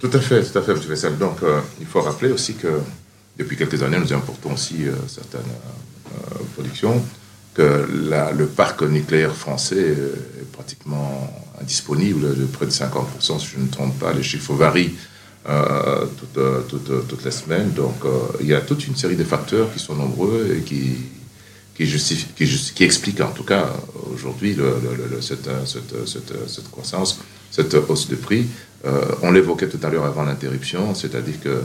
[0.00, 0.78] Tout à fait, tout à fait, M.
[0.78, 1.18] Vessel.
[1.18, 2.80] Donc, euh, il faut rappeler aussi que
[3.38, 5.40] depuis quelques années, nous importons aussi certaines
[6.54, 7.02] productions
[7.56, 7.88] que
[8.36, 13.64] le parc nucléaire français euh, est pratiquement indisponible de près de 50%, si je ne
[13.64, 14.12] me trompe pas.
[14.12, 14.94] Les chiffres varient
[15.48, 17.70] euh, toutes, euh, toutes, euh, toutes les semaines.
[17.70, 18.10] Donc, euh,
[18.40, 20.96] il y a toute une série de facteurs qui sont nombreux et qui,
[21.76, 22.26] qui, justifient,
[22.74, 23.70] qui, expliquent en tout cas
[24.12, 24.56] aujourd'hui
[25.20, 28.46] cette, cette, cette, croissance, cette hausse de prix.
[28.84, 31.62] Euh, on l'évoquait tout à l'heure avant l'interruption, c'est-à-dire que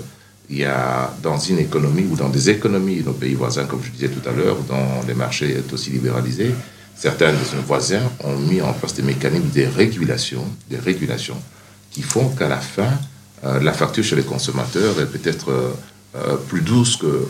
[0.50, 3.92] il y a dans une économie ou dans des économies, nos pays voisins, comme je
[3.92, 6.52] disais tout à l'heure, dont les marchés sont aussi libéralisés,
[6.96, 11.42] certains de nos voisins ont mis en place des mécanismes de régulation, des régulations
[11.90, 12.92] qui font qu'à la fin,
[13.46, 15.50] euh, la facture chez les consommateurs est peut-être
[16.16, 17.28] euh, plus douce que-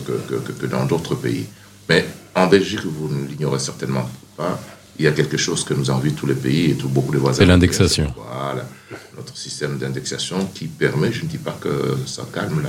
[0.60, 1.46] que dans d'autres pays.
[1.88, 4.58] Mais en Belgique, vous ne l'ignorez certainement pas,
[4.98, 7.18] il y a quelque chose que nous envient tous les pays et tout, beaucoup de
[7.18, 7.38] voisins.
[7.38, 8.12] C'est l'indexation.
[8.16, 8.66] Voilà,
[9.16, 12.62] notre système d'indexation qui permet, je ne dis pas que ça calme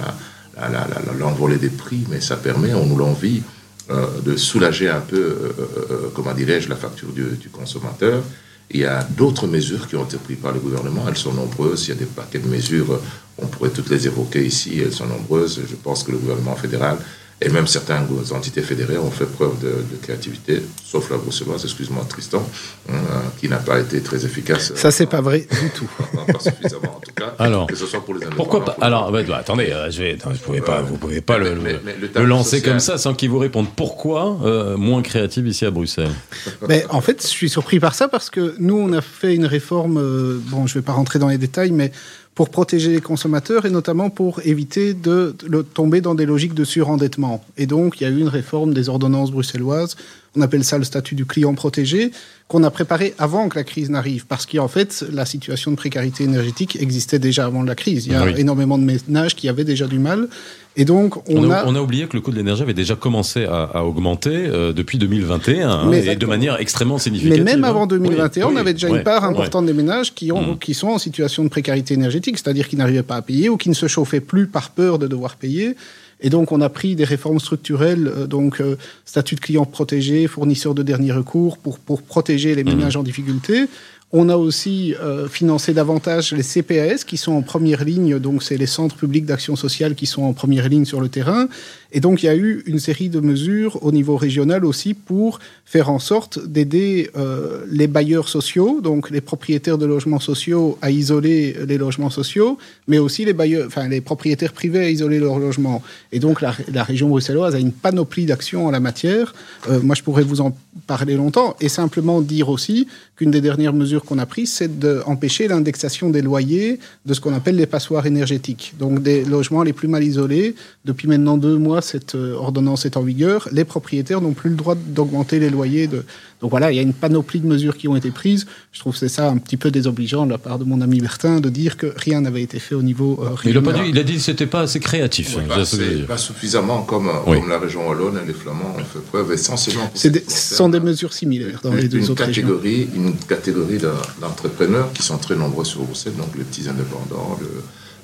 [1.19, 3.41] l'envolée des prix, mais ça permet, on nous l'envie,
[3.89, 5.51] euh, de soulager un peu, euh,
[5.91, 8.23] euh, comment dirais-je, la facture du, du consommateur.
[8.71, 11.87] Il y a d'autres mesures qui ont été prises par le gouvernement, elles sont nombreuses,
[11.87, 12.99] il y a des paquets de mesures,
[13.37, 15.59] on pourrait toutes les évoquer ici, elles sont nombreuses.
[15.69, 16.97] Je pense que le gouvernement fédéral
[17.45, 22.05] et même certaines entités fédérées ont fait preuve de, de créativité, sauf la bruxelloise, excuse-moi
[22.09, 22.47] Tristan,
[22.89, 22.93] hein,
[23.39, 24.73] qui n'a pas été très efficace.
[24.75, 25.89] Ça, c'est pas vrai du tout.
[26.33, 27.33] Pas suffisamment en tout cas.
[27.37, 28.25] Alors, que ce soit pour les.
[28.27, 31.55] Pourquoi pas pour Alors, bah, attendez, euh, je vais, pouvez pas, vous pouvez pas le,
[31.55, 33.67] Mais- le- mais le le tableau lancer social- comme ça sans qu'il vous réponde.
[33.75, 36.11] Pourquoi euh, moins créatif ici à Bruxelles
[36.69, 39.45] Mais en fait, je suis surpris par ça parce que nous, on a fait une
[39.45, 41.91] réforme, euh, bon, je vais pas rentrer dans les détails, mais
[42.35, 45.35] pour protéger les consommateurs et notamment pour éviter de,
[45.73, 47.43] tomber dans des logiques de surendettement.
[47.57, 49.95] Et donc, il y a eu une réforme des ordonnances bruxelloises,
[50.35, 52.11] on appelle ça le statut du client protégé,
[52.53, 56.23] qu'on a préparé avant que la crise n'arrive, parce qu'en fait, la situation de précarité
[56.23, 58.05] énergétique existait déjà avant la crise.
[58.05, 58.33] Il y a Oui.
[58.37, 60.27] énormément de ménages qui avaient déjà du mal.
[60.75, 61.65] Et donc, on, on a, a...
[61.67, 64.71] on a oublié que le coût de l'énergie avait déjà commencé à, à augmenter euh,
[64.71, 67.43] depuis 2021 hein, Mais et de manière extrêmement Mais significative.
[67.43, 67.69] même hein.
[67.69, 70.59] avant 2021, Oui, on avait déjà une part importante des ménages qui, ont, Mhm.
[70.59, 73.69] qui sont en situation de précarité énergétique, c'est-à-dire qui n'arrivaient pas à payer ou qui
[73.69, 75.75] ne se chauffaient plus par peur de devoir payer.
[76.23, 80.25] Et donc, on a pris des réformes structurelles, euh, donc euh, statut de client protégé,
[80.27, 83.67] fournisseur de dernier recours, pour, pour protéger les ménages en difficulté.
[84.15, 88.57] On a aussi euh, financé davantage les CPAS qui sont en première ligne, donc c'est
[88.57, 91.47] les centres publics d'action sociale qui sont en première ligne sur le terrain.
[91.93, 95.39] Et donc il y a eu une série de mesures au niveau régional aussi pour
[95.63, 100.89] faire en sorte d'aider euh, les bailleurs sociaux, donc les propriétaires de logements sociaux à
[100.89, 105.37] isoler les logements sociaux, mais aussi les bailleurs, enfin les propriétaires privés à isoler leurs
[105.37, 105.83] logements.
[106.11, 109.35] Et donc la, région bruxelloise a une panoplie d'actions en la matière.
[109.69, 110.55] Euh, moi je pourrais vous en
[110.87, 115.47] parler longtemps et simplement dire aussi qu'une des dernières mesures qu'on a prises, c'est d'empêcher
[115.47, 118.73] l'indexation des loyers de ce qu'on appelle les passoires énergétiques.
[118.79, 120.55] Donc des logements les plus mal isolés.
[120.83, 123.47] Depuis maintenant deux mois, cette euh, ordonnance est en vigueur.
[123.51, 125.87] Les propriétaires n'ont plus le droit d'augmenter les loyers.
[125.87, 126.03] De...
[126.41, 128.45] Donc voilà, il y a une panoplie de mesures qui ont été prises.
[128.71, 130.99] Je trouve que c'est ça un petit peu désobligeant de la part de mon ami
[130.99, 133.83] Bertin de dire que rien n'avait été fait au niveau euh, il a pas régional.
[133.85, 135.37] dit, il a dit que c'était pas assez créatif.
[135.37, 137.39] Hein, pas, assez- suffisamment comme, Oui.
[137.39, 140.23] comme la région Wallonne et les Flamands ont fait preuve essentiellement pour C'est ce des-
[140.55, 142.43] sont des mesures similaires dans les deux une autres régions.
[142.47, 143.89] catégorie, une catégorie d'en-
[144.21, 147.37] d'entrepreneurs qui sont très nombreux sur Bruxelles, donc les petits indépendants.
[147.41, 147.61] le-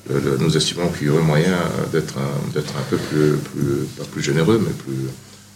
[0.10, 4.04] le- le- nous estimons qu'il y aurait moyen euh, d'être un, peu plus, plus, pas
[4.06, 5.06] plus généreux, mais plus,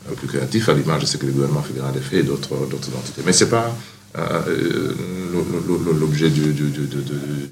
[0.10, 2.56] euh, plus créatif, à l'image de ce que le gouvernement fédéral a fait et d'autres
[2.70, 3.22] d'autres entités.
[3.26, 3.76] Mais c'est pas
[4.18, 4.94] euh, euh,
[6.00, 7.04] l'objet du, du, du- du-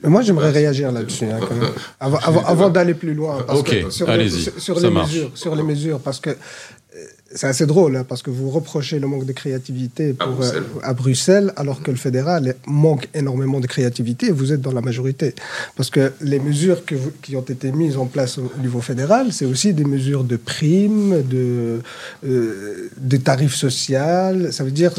[0.03, 1.71] moi, j'aimerais réagir là-dessus, hein, quand même.
[1.99, 3.41] avant, avant, avant d'aller plus loin.
[3.47, 6.35] Parce Ok, que sur les- sur, les mesures, sur les mesures, parce que euh,
[7.33, 10.63] c'est assez drôle, hein, parce que vous reprochez le manque de créativité À Bruxelles.
[10.77, 14.71] euh, à Bruxelles, alors que le fédéral manque énormément de créativité et vous êtes dans
[14.73, 15.33] la majorité.
[15.75, 19.31] Parce que les mesures que vous- qui ont été mises en place au niveau fédéral,
[19.31, 21.79] c'est aussi des mesures de primes, de,
[22.25, 23.71] euh, de tarifs sociaux,
[24.51, 24.93] ça veut dire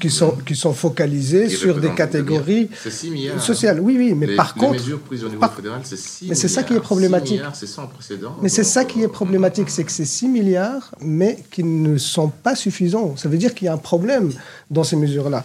[0.00, 3.42] Qui sont, qui sont focalisés sur des catégories C'est 6 milliards.
[3.42, 3.80] sociales.
[3.80, 6.28] Oui, oui, mais les, par les contre, mesures prises au niveau par- fédéral, c'est 6
[6.28, 7.28] Mais c'est ça qui est problématique.
[7.28, 8.36] 6 milliards, C'est sans précédent.
[8.42, 11.98] Mais c'est ça qui est euh, problématique, c'est que c'est 6 milliards, mais qui ne
[11.98, 13.16] sont pas suffisants.
[13.16, 14.32] Ça veut dire qu'il y a un problème
[14.70, 15.44] dans ces mesures-là.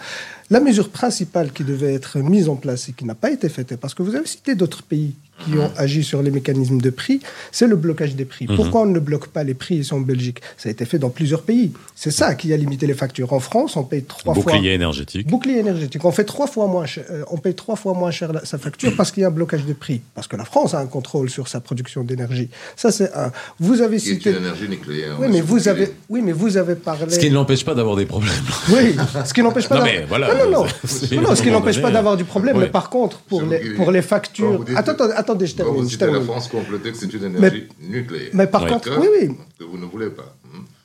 [0.50, 3.76] La mesure principale qui devait être mise en place et qui n'a pas été faite,
[3.78, 7.20] parce que vous avez cité d'autres pays qui ont agi sur les mécanismes de prix,
[7.52, 8.46] c'est le blocage des prix.
[8.48, 10.42] Pourquoi on ne bloque pas les prix ici en Belgique?
[10.58, 11.72] Ça a été fait dans plusieurs pays.
[11.96, 13.32] C'est ça qui a limité les factures.
[13.34, 14.44] En France, on paye trois fois...
[14.44, 15.28] Bouclier énergétique.
[15.28, 16.04] Bouclier énergétique.
[16.06, 18.58] On fait trois fois moins cher, euh, on paye trois fois moins cher la- sa
[18.58, 20.02] facture parce qu'il y a un blocage de prix.
[20.16, 22.50] Parce que la France a un contrôle sur sa production d'énergie.
[22.76, 23.32] Ça, c'est un.
[23.60, 24.32] Vous avez cité.
[24.32, 25.18] une énergie nucléaire.
[25.20, 27.10] Oui, on mais vous avez, oui, mais vous avez parlé.
[27.12, 28.32] Ce qui ne l'empêche pas d'avoir des problèmes.
[28.72, 29.76] Oui, ce qui n'empêche pas.
[29.76, 30.66] Non, d'avoir- mais voilà, Non, non, non.
[31.16, 32.56] Non, non, ce qui n'empêche pas d'avoir du problème.
[32.58, 32.64] ouais.
[32.66, 34.64] Mais par contre, pour les pour les factures.
[34.76, 35.84] Attends, attends, attendez, je Quand termine.
[35.84, 36.22] vous citez la.
[36.22, 38.30] France complète que c'est une énergie nucléaire.
[38.34, 38.70] Mais par Ouais.
[38.70, 39.36] contre, Que- oui, oui.
[39.60, 40.36] Que vous ne voulez pas.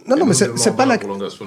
[0.09, 0.99] Non, non, mais c'est pas la,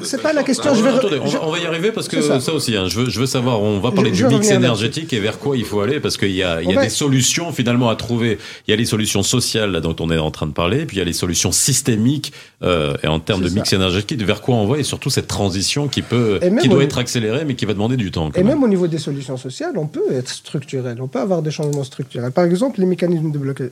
[0.04, 0.72] c'est pas la question.
[0.72, 2.40] Ah, je vais, re- Attendez, on, je- va- on va y arriver parce que ça.
[2.40, 2.54] ça.
[2.54, 5.14] aussi, hein, je, veux, je veux savoir, on va parler Je- du je mix énergétique
[5.14, 7.52] et vers quoi il faut aller parce qu'il y a, il y a des solutions
[7.54, 8.38] finalement à trouver.
[8.68, 10.98] Il y a les solutions sociales là, dont on est en train de parler, puis
[10.98, 14.56] il y a les solutions systémiques euh, et en termes de mix énergétique, vers quoi
[14.56, 17.66] on va et surtout cette transition qui peut, qui doit au- être accélérée mais qui
[17.66, 18.30] va demander du temps.
[18.32, 18.56] quand Et même.
[18.56, 21.84] même au niveau des solutions sociales, on peut être structurel, on peut avoir des changements
[21.84, 22.32] structurels.
[22.32, 23.70] Par exemple, les mécanismes de blocage,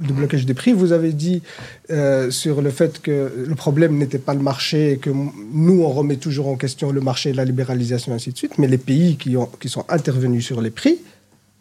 [0.00, 1.42] de blocage des prix, vous avez dit
[1.90, 5.90] euh, sur le fait que le problème n'était pas le marché et que nous, on
[5.90, 9.36] remet toujours en question le marché, la libéralisation, ainsi de suite, mais les pays qui,
[9.36, 10.98] ont, qui sont intervenus sur les prix,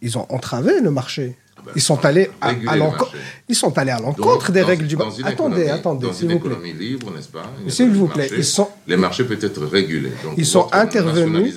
[0.02, 1.36] ils ont entravé le marché.
[1.78, 3.18] Ils sont allés à, réguler à le l'enco- marché.
[3.48, 5.22] ils sont allés à l'encontre des dans- règles du marché.
[5.24, 6.74] Attendez, attendez, s'il vous plaît.
[6.78, 7.44] libre, n'est-ce pas?
[7.70, 10.12] S'il vous plaît, marché, ils sont- Les marchés peuvent être régulés.
[10.26, 11.54] Donc, Ils sont intervenus.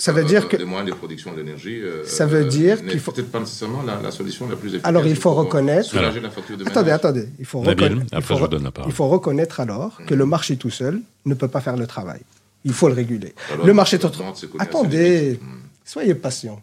[0.00, 1.78] Ça veut euh, dire que- Des moyens de production d'énergie.
[1.82, 4.88] euh, Ça veut dire qu'il faut- peut-être pas nécessairement la, la solution la plus efficace.
[4.88, 6.22] Alors, il faut pour reconnaître- Soulager Alors.
[6.22, 7.26] la facture de Attendez, attendez.
[7.38, 8.90] Il faut, Nabil, il après, faut je vous re- donne la parole.
[8.90, 12.20] il faut reconnaître alors que le marché tout seul ne peut pas faire le travail.
[12.64, 13.34] Il faut le réguler.
[13.52, 15.38] Alors, le marché tout ses Attendez.
[15.42, 15.60] Hmm.
[15.84, 16.60] soyez patient.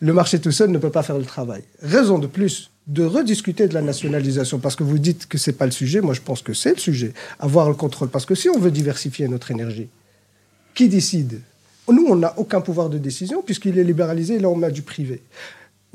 [0.00, 1.62] Le marché tout seul ne peut pas faire le travail.
[1.82, 5.66] Raison de plus de rediscuter de la nationalisation parce que vous dites que c'est pas
[5.66, 6.00] le sujet.
[6.00, 7.12] Moi, je pense que c'est le sujet.
[7.38, 9.88] Avoir le contrôle parce que si on veut diversifier notre énergie,
[10.74, 11.40] qui décide?
[11.90, 14.82] Nous, on n'a aucun pouvoir de décision puisqu'il est libéralisé et là, on a du
[14.82, 15.22] privé.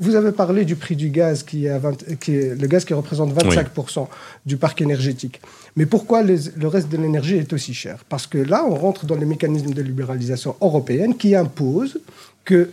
[0.00, 2.84] Vous avez parlé du prix du gaz, qui est, à 20 qui est le gaz
[2.84, 4.06] qui représente 25%
[4.46, 5.40] du parc énergétique.
[5.74, 8.04] Mais pourquoi les- le reste de l'énergie est aussi cher?
[8.08, 11.98] Parce que là, on rentre dans les mécanismes de libéralisation européenne qui imposent
[12.44, 12.70] que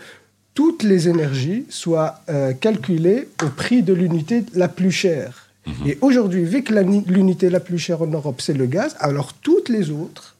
[0.54, 5.50] toutes les énergies soient euh, calculées au prix de l'unité la plus chère.
[5.88, 9.34] Et aujourd'hui, vu que la l'unité la plus chère en Europe, c'est le gaz, alors
[9.34, 10.35] toutes les autres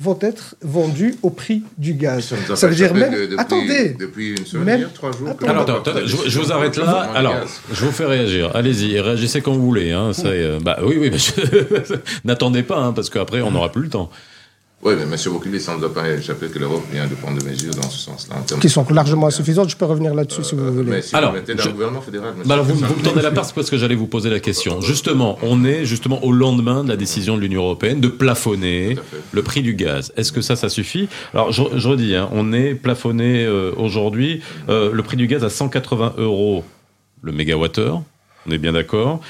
[0.00, 2.32] vont être vendues au prix du gaz.
[2.54, 3.10] Ça veut dire même...
[3.12, 5.36] depuis, attendez Depuis une semaine, Même- trois jours.
[5.40, 7.10] l'on Alors, attends, pas attends, je, vous arrête là.
[7.14, 7.34] Alors,
[7.72, 8.54] je vous fais réagir.
[8.54, 9.90] Allez-y, réagissez quand vous voulez.
[9.90, 10.12] Hein.
[10.12, 13.82] Ça, euh, bah oui, oui, mais je- n'attendez pas, hein, parce qu'après, on n'aura plus
[13.82, 14.08] le temps.
[14.84, 15.16] Oui, mais M.
[15.32, 17.98] Bouclier, ça ne doit pas échapper que l'Europe vient de prendre des mesures dans ce
[17.98, 18.36] sens-là.
[18.60, 19.68] qui sont largement insuffisantes.
[19.70, 20.90] Je peux revenir là-dessus si vous Euh, voulez.
[20.92, 22.34] Mais si Alors, vous mettez dans je- le gouvernement fédéral...
[22.44, 24.80] Bah alors, vous, me tendez la parce que j'allais vous poser la question.
[24.80, 28.96] Justement, on est justement au lendemain de la décision de l'Union européenne de plafonner
[29.32, 30.12] le prix du gaz.
[30.16, 31.08] Est-ce que ça, ça suffit?
[31.34, 35.42] Alors, je, je redis, hein, on est plafonné euh, aujourd'hui euh, le prix du gaz
[35.42, 36.62] à 180 euros
[37.22, 38.02] le mégawattheure.
[38.46, 39.20] On est bien d'accord.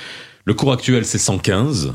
[0.44, 1.94] Le cours actuel, c'est 115.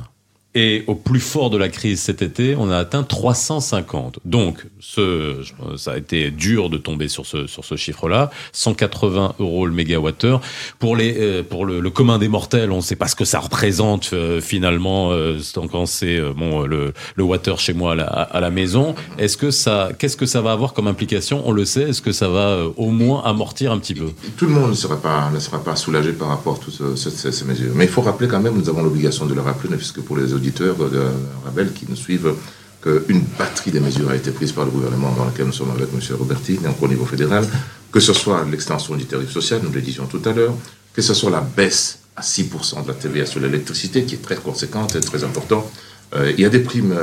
[0.56, 4.20] Et au plus fort de la crise cet été, on a atteint 350.
[4.26, 5.38] Donc, ce,
[5.78, 8.30] ça a été dur de tomber sur ce, sur ce chiffre-là.
[8.52, 10.42] 180 euros le mégawattheure.
[10.80, 13.40] Pour, les, euh, pour le, commun des mortels, on ne sait pas ce que ça
[13.40, 15.40] représente euh, finalement euh,
[15.72, 18.94] quand c'est euh, bon, le, le water chez moi à la, maison.
[19.18, 21.42] Est-ce que ça, qu'est-ce que ça va avoir comme implication?
[21.46, 21.90] On le sait.
[21.90, 24.12] Est-ce que ça va au moins amortir un petit peu?
[24.38, 26.96] Tout le monde ne sera pas, ne sera pas soulagé par rapport à toutes ce-
[26.96, 27.72] ce- ces, mesures.
[27.74, 30.18] Mais il faut rappeler quand même, nous avons l'obligation de le rappeler, ne que pour
[30.18, 31.02] les auditeurs de
[31.46, 32.34] Rabel qui nous suivent,
[32.82, 35.88] qu'une batterie de mesures a été prise par le gouvernement dans lequel nous sommes avec
[35.94, 36.18] M.
[36.18, 37.46] Roberti, donc au niveau fédéral,
[37.92, 40.54] que ce soit l'extension du tarif social, nous le disions tout à l'heure,
[40.94, 44.36] que ce soit la baisse à 6% de la TVA sur l'électricité, qui est très
[44.36, 45.66] conséquente et très importante.
[46.14, 46.94] Euh, il y a des primes,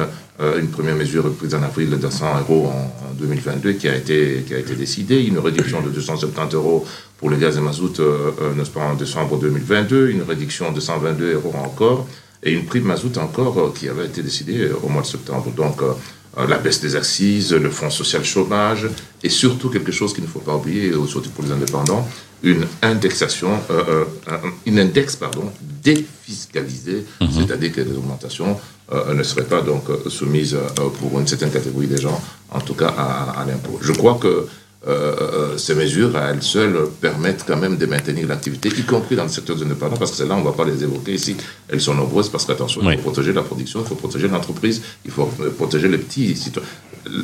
[0.40, 3.96] euh, une première mesure prise en avril de 100 euros en, en 2022 qui a,
[3.96, 6.86] été, qui a été décidée, une réduction de 270 euros
[7.20, 10.80] pour le gaz et mazout, euh, euh, n'est-ce pas, en décembre 2022, une réduction de
[10.80, 12.06] 122 euros encore,
[12.42, 15.50] et une prime mazout encore euh, qui avait été décidée euh, au mois de septembre.
[15.56, 15.92] Donc, euh,
[16.48, 18.86] la baisse des assises, le fonds social chômage,
[19.22, 22.06] et surtout quelque chose qu'il ne faut pas oublier, surtout pour les indépendants,
[22.42, 25.50] une indexation, euh, euh, un- une index, pardon,
[25.82, 27.04] défiscalisée,
[27.36, 28.56] c'est-à-dire que les augmentations
[28.92, 30.56] euh, ne seraient pas donc soumises
[30.98, 33.78] pour une certaine catégorie des gens, en tout cas à, à l'impôt.
[33.82, 34.46] Je crois que
[34.88, 39.14] euh, euh, ces mesures à elles seules permettent quand même de maintenir l'activité, y compris
[39.16, 41.36] dans le secteur des indépendants, parce que celles-là, on ne va pas les évoquer ici.
[41.68, 42.94] Elles sont nombreuses parce qu'attention, Oui.
[42.94, 45.26] il faut protéger la production, il faut protéger l'entreprise, il faut
[45.58, 46.68] protéger les petits citoyens.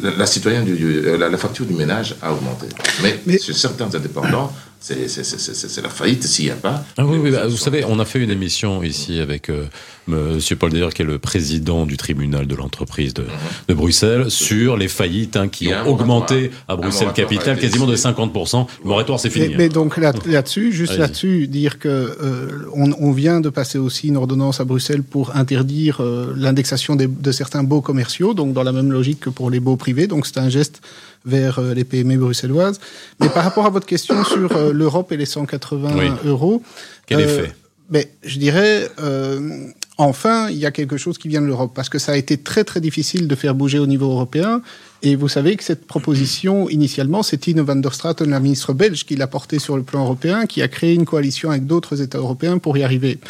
[0.03, 2.67] La, la citoyenne du- du- euh, la, la facture du ménage a augmenté.
[3.03, 6.85] Mais, Mais- sur certains indépendants, c'est la faillite s'il n'y a pas.
[6.97, 9.65] Ah oui, bah, vous savez, on a fait une émission ici avec euh,
[10.07, 13.25] Monsieur Paul D'ailleurs, qui est le président du tribunal de l'entreprise de,
[13.69, 18.13] de Bruxelles, sur les faillites hein, qui ont augmenté à Bruxelles capitale quasiment de décidé.
[18.13, 18.67] 50%.
[18.83, 19.49] Le moratoire, c'est fini.
[19.49, 19.57] Mais, hein.
[19.59, 24.09] mais donc là- là-dessus, juste là-dessus, dire que euh, on, on vient de passer aussi
[24.09, 28.73] une ordonnance à Bruxelles pour interdire euh, l'indexation de certains baux commerciaux, donc dans la
[28.73, 30.07] même logique que pour les baux privés.
[30.07, 30.81] Donc c'est un geste
[31.27, 32.81] vers euh, les PME bruxelloises.
[33.21, 36.07] Mais par rapport à votre question sur euh, l'Europe et les 180 Oui.
[36.25, 36.63] euros,
[37.07, 37.53] Quel euh, effet?
[37.91, 39.67] mais je dirais, euh,
[39.99, 42.37] enfin, il y a quelque chose qui vient de l'Europe, parce que ça a été
[42.39, 44.63] très très difficile de faire bouger au niveau européen,
[45.09, 49.07] Et vous savez que cette proposition, initialement, c'est Tine van der Straten, la ministre belge,
[49.07, 52.19] qui l'a portée sur le plan européen, qui a créé une coalition avec d'autres États
[52.19, 53.21] européens pour y arriver.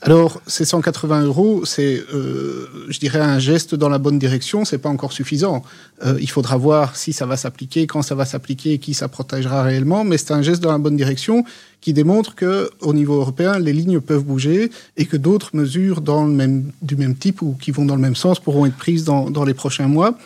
[0.00, 4.64] Alors, ces 180 euros, c'est, euh, je dirais, un geste dans la bonne direction.
[4.64, 5.62] C'est pas encore suffisant.
[6.06, 9.62] Euh, il faudra voir si ça va s'appliquer, quand ça va s'appliquer, qui ça protégera
[9.62, 10.04] réellement.
[10.04, 11.44] Mais c'est un geste dans la bonne direction
[11.82, 16.24] qui démontre que, au niveau européen, les lignes peuvent bouger et que d'autres mesures dans
[16.24, 19.04] le même, du même type ou qui vont dans le même sens pourront être prises
[19.04, 20.16] dans, dans les prochains mois.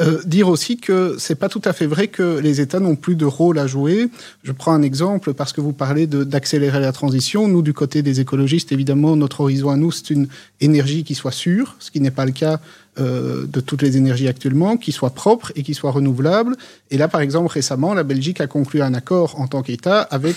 [0.00, 3.14] Euh, dire aussi que c'est pas tout à fait vrai que les États n'ont plus
[3.14, 4.08] de rôle à jouer.
[4.42, 7.46] Je prends un exemple parce que vous parlez d'accélérer la transition.
[7.46, 10.26] Nous, du côté des écologistes, évidemment, notre horizon à nous, c'est une
[10.60, 12.60] énergie qui soit sûre, ce qui n'est pas le cas
[13.00, 16.56] euh, de toutes les énergies actuellement, qui soit propre et qui soit renouvelable.
[16.92, 20.36] Et là, par exemple, récemment, la Belgique a conclu un accord en tant qu'État avec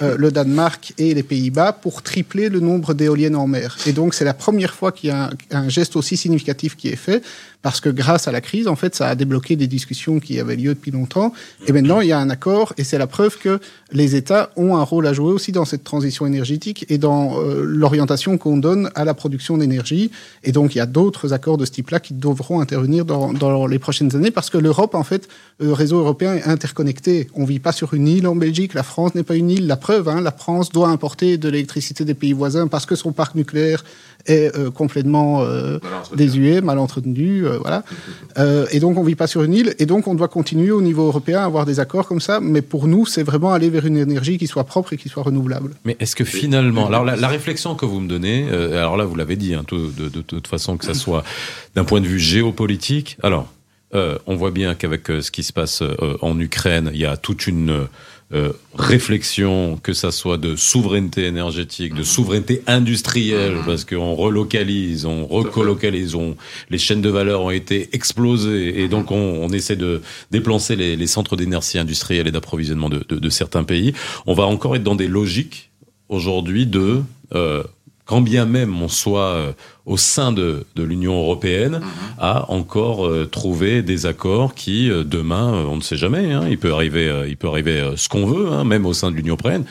[0.00, 3.76] euh, le Danemark et les Pays-Bas pour tripler le nombre d'éoliennes en mer.
[3.86, 6.96] Et donc, c'est la première fois qu'il y a un, geste aussi significatif qui est
[6.96, 7.22] fait
[7.60, 10.56] parce que grâce à la crise, en fait, ça a débloqué des discussions qui avaient
[10.56, 11.32] lieu depuis longtemps.
[11.66, 13.58] Et maintenant, il y a un accord, et c'est la preuve que
[13.90, 17.64] les États ont un rôle à jouer aussi dans cette transition énergétique et dans euh,
[17.64, 20.12] l'orientation qu'on donne à la production d'énergie.
[20.44, 23.78] Et donc, il y a d'autres accords de ce type-là qui devront intervenir dans, les
[23.78, 25.28] prochaines années, parce que l'Europe, en fait,
[25.60, 27.28] le réseau européen est interconnecté.
[27.34, 29.66] On vit pas sur une île en Belgique, la France n'est pas une île.
[29.66, 33.12] La preuve, hein, la France doit importer de l'électricité des pays voisins parce que son
[33.12, 33.84] parc nucléaire
[34.26, 35.78] est euh, complètement euh,
[36.14, 37.82] désuet, mal entretenu, euh, voilà.
[38.36, 40.80] Euh, et donc on vit pas sur une île, et donc on doit continuer au
[40.80, 42.38] niveau européen à avoir des accorrs comme ça.
[42.40, 45.24] Mais pour nous, c'est vraiment aller vers une énergie qui soit propre et qui soit
[45.24, 45.72] renouvelable.
[45.84, 49.06] Mais est-ce que finalement, alors la, la, réflexion que vous me donnez, euh, alors là
[49.06, 51.24] vous l'avez dit, hein, de, de, de, toute façon que ça soit
[51.74, 53.48] d'un point de vue géopolitique, alors.
[53.94, 57.06] Euh, on voit bien qu'avec euh, ce qui se passe euh, en Ukraine, il y
[57.06, 57.88] a toute une
[58.34, 65.26] euh, réflexion, que ça soit de souveraineté énergétique, de souveraineté industrielle, parce qu'on relocalise, on
[65.26, 66.36] recolocalise, on,
[66.68, 70.94] les chaînes de valeur ont été explosées, et donc on, on essaie de déplacer les,
[70.94, 73.94] les centres d'énergie industrielle et d'approvisionnement de, de, de, certains pays.
[74.26, 75.70] On va encore être dans des logiques
[76.10, 77.02] aujourd'hui de
[77.34, 77.62] euh,
[78.08, 79.52] quand bien même on soit euh,
[79.84, 82.32] au sein de, de l'Union européenne, mm -hmm.
[82.32, 86.58] à encore euh, trouver des accords qui, euh, demain, on ne sait jamais, hein, il
[86.64, 89.64] peut arriver, il peut arriver ce qu'on veut, hein, même au sein de l'Union européenne.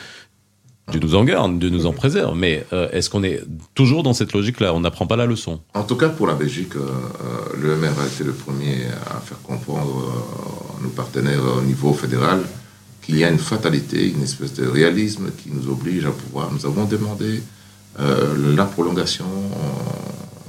[0.90, 2.34] Dieu nous en garde, Dieu nous en préserve.
[2.44, 3.38] Mais euh, est-ce qu'on est
[3.74, 4.68] toujours dans cette logique-là?
[4.78, 6.88] On n'apprend pas la leçon En tout cas, pour la Belgique, euh,
[7.62, 8.76] le MR a été le premier
[9.14, 9.94] à faire comprendre
[10.78, 12.38] à nos partenaires au niveau fédéral
[13.02, 16.50] qu'il y a une fatalité, une espèce de réalisme qui nous oblige à pouvoir.
[16.52, 17.57] Nous avons demandé euh,
[17.98, 19.26] la prolongation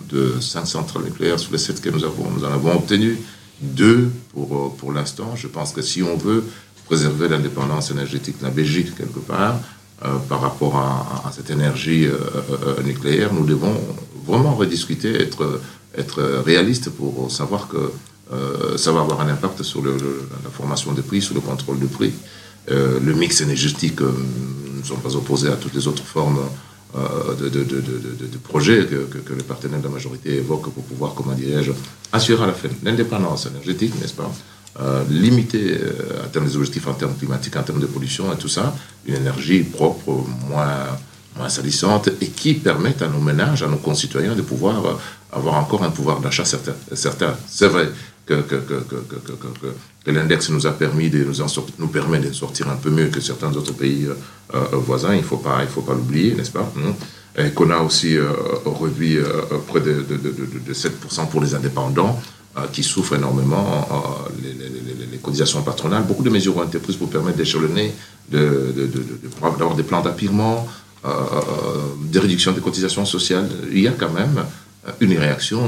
[0.09, 2.29] de cinq centrales nucléaires sur les sept que nous avons.
[2.29, 3.17] Nous en avons obtenu
[3.61, 5.35] deux pour, pour l'instant.
[5.35, 6.43] Je pense que si on veut
[6.85, 9.59] préserver l'indépendance énergétique de la Belgique quelque part,
[10.05, 12.13] euh, par rapport à, cette énergie euh,
[12.51, 13.75] euh, nucléaire, nous devons
[14.25, 15.59] vraiment rediscuter, être,
[15.97, 17.91] être réaliste pour savoir que
[18.77, 22.13] ça va avoir un impact sur la formation des prix, sur le contrôle des prix.
[22.67, 26.47] le mix énergétique, nous ne sommes pas opposés à toutes les autres formes euh,
[26.95, 31.13] de, de, de, de, projets que, que, que, les de la majorité évoquent pour pouvoir,
[31.13, 31.71] comment dirais-je,
[32.11, 34.31] assurer à la fin l'indépendance énergétique, n'est-ce pas
[34.79, 38.37] euh, limiter euh, à terme des objectifs en termes climatiques, en termes de pollution et
[38.37, 38.73] tout ça,
[39.05, 40.85] une énergie propre, moins,
[41.35, 44.93] moins salissante et qui permette à nos ménages, à nos concitoyens de pouvoir euh,
[45.33, 47.35] avoir encore un pouvoir d'achat certain.
[47.47, 47.89] C'est vrai
[48.35, 48.55] que,
[50.05, 53.19] que, l'index nous a permis de nous, sortir, permet de sortir un peu mieux que
[53.19, 56.71] certains autres pays euh, voisins, il ne faut pas, faut pas l'oublier, n'est-ce pas
[57.37, 58.31] Et qu'on a aussi euh,
[58.65, 59.25] revu euh,
[59.67, 62.19] près de, de, de, de 7% pour les indépendants
[62.73, 64.53] qui souffrent énormément euh, les,
[65.11, 66.03] les, cotisations patronales.
[66.03, 67.93] Beaucoup de mesures ont été prises pour permettre d'échelonner,
[68.29, 70.67] d'avoir de, de, des plans d'appirement,
[71.05, 71.09] euh,
[72.03, 73.49] des réductions des cotisations sociales.
[73.71, 74.43] Il y a quand même
[75.01, 75.61] une réaction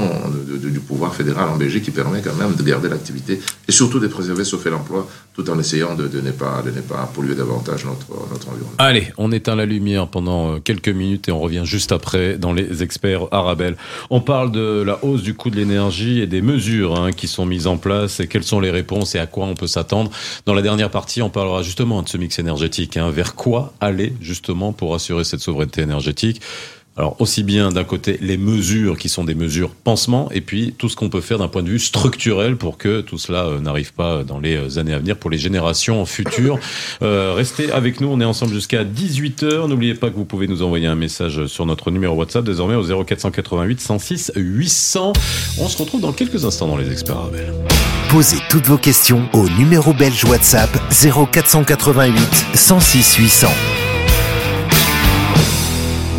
[0.48, 4.06] du pouvoir fédéral en Belgique qui permet quand même de garder l'activité et surtout de
[4.08, 7.84] préserver ce fait l'emploi tout en essayant de, ne pas, de ne pas polluer davantage
[7.84, 8.76] notre, notre environnement.
[8.78, 12.82] Allez, on éteint la lumière pendant quelques minutes et on revient juste après dans les
[12.82, 13.76] experts Arabelle.
[14.10, 17.46] On parle de la hausse du coût de l'énergie et des mesures hein, qui sont
[17.46, 20.10] mises en place et quelles sont les réponses et à quoi on peut s'attendre.
[20.46, 22.96] Dans la dernière partie, on parlera justement de ce mix énergétique.
[22.96, 26.42] Hein, vers quoi aller justement pour assurer cette souveraineté énergétique?
[26.96, 30.88] Alors aussi bien d'un côté les mesures qui sont des mesures pansement et puis tout
[30.88, 33.94] ce qu'on peut faire d'un point de vue structurel pour que tout cela euh, n'arrive
[33.94, 36.58] pas dans les euh, années à venir pour les générations futures.
[37.02, 39.68] Euh, restez avec nous, on est ensemble jusqu'à 18h.
[39.68, 43.04] N'oubliez pas que vous pouvez nous envoyer un message sur notre numéro WhatsApp désormais au
[43.04, 45.12] 0488 106 800.
[45.58, 47.30] On se retrouve dans quelques instants dans les experts.
[48.10, 52.20] Posez toutes vos questions au numéro belge WhatsApp 0488
[52.54, 53.48] 106 800.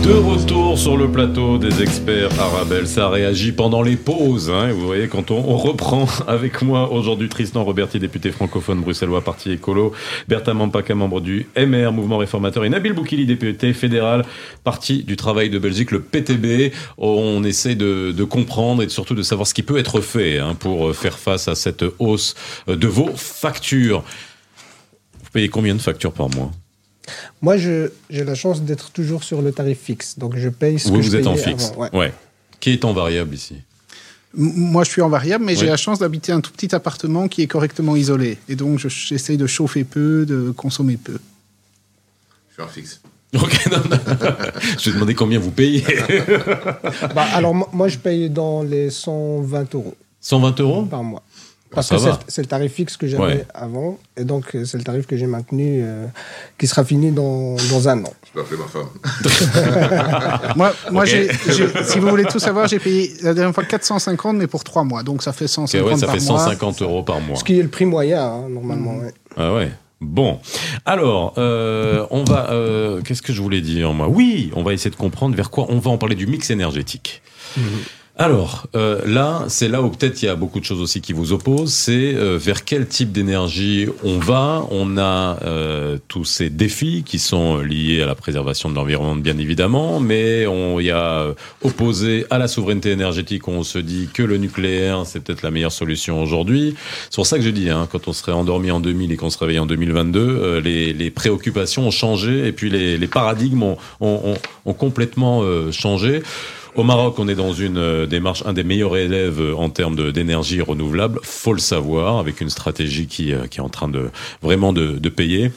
[0.03, 4.49] De retour sur le plateau des experts Arabelle, ça réagit pendant les pauses.
[4.49, 9.51] Hein, vous voyez, quand on, reprend avec moi aujourd'hui Tristan Roberti, député francophone bruxellois, parti
[9.51, 9.93] écolo,
[10.27, 14.25] Bertha Mampaka, membre du MR, Mouvement Réformateur, et Nabil Boukili, député fédéral,
[14.65, 16.73] parti du Travail de Belgique, le PTB.
[16.97, 20.53] On essaie de, de comprendre et surtout de savoir ce qui peut être fait hein,
[20.53, 22.35] pour faire face à cette hausse
[22.67, 24.03] de vos factures.
[25.23, 26.51] Vous payez combien de factures par mois?
[27.41, 30.17] Moi, je- j'ai la chance d'être toujours sur le tarif fixe.
[30.17, 31.69] Donc, je paye ce Vous, que vous je êtes en fixe.
[31.71, 31.89] avant, ouais.
[31.95, 32.13] ouais.
[32.59, 33.57] Qui est en variable ici
[34.33, 35.59] Moi, je suis en variable, mais Oui.
[35.59, 38.37] j'ai la chance d'habiter un tout petit appartement qui est correctement isolé.
[38.49, 41.19] Et donc, je- j'essaye de chauffer peu, de consommer peu.
[42.49, 43.01] Je suis en fixe.
[43.35, 43.97] Ok, non, non.
[44.79, 45.83] Je vais demander combien vous payez.
[47.15, 50.83] Bah, alors, moi, moi, je paye dans les 120 euros 120 euros?
[50.85, 51.23] Par mois.
[51.73, 53.45] Parce ça que c'est- le tarif fixe que j'avais Ouais.
[53.53, 53.97] avant.
[54.17, 56.05] Et donc, euh, c'est le tarif que j'ai maintenu, euh,
[56.57, 58.13] qui sera fini dans, dans un an.
[58.27, 60.53] Je peux appeler ma femme.
[60.55, 64.63] Moi, moi si vous voulez tout savoir, j'ai payé la dernière fois 450, mais pour
[64.63, 65.03] trois mois.
[65.03, 66.39] Donc, ça fait Ok, 150 ouais, ça par fait mois.
[66.39, 67.35] 150 euros par mois.
[67.37, 68.97] Ce qui est le prix moyen, hein, normalement.
[68.97, 69.13] ouais.
[69.37, 69.71] Ah ouais.
[70.01, 70.39] Bon,
[70.85, 72.51] alors, euh, on va.
[72.51, 74.09] euh, Qu'est-ce que je voulais dire moi?
[74.09, 77.21] Oui, on va essayer de comprendre vers quoi on va en parler du mix énergétique.
[78.15, 81.13] Alors euh, là, c'est là où peut-être il y a beaucoup de choses aussi qui
[81.13, 81.73] vous opposent.
[81.73, 84.67] C'est euh, vers quel type d'énergie on va.
[84.69, 89.39] On a euh, tous ces défis qui sont liés à la préservation de l'environnement, bien
[89.39, 91.33] évidemment, mais on y a euh,
[91.63, 93.47] opposé à la souveraineté énergétique.
[93.47, 96.75] On se dit que le nucléaire, c'est peut-être la meilleure solution aujourd'hui.
[97.09, 99.31] C'est pour ça que je dis, hein, quand on serait endormi en 2000 et qu'on
[99.31, 103.63] se réveille en 2022, euh, les, les préoccupations ont changé et puis les, les paradigmes
[103.63, 106.21] ont, ont, ont, ont complètement euh, changé.
[106.75, 110.11] Au Maroc, on est dans une euh, démarche, un des meilleurs élèves euh, en termes
[110.11, 114.09] d'énergie renouvelable, faut le savoir, avec une stratégie qui, euh, qui est en train de
[114.41, 115.51] vraiment de, de payer.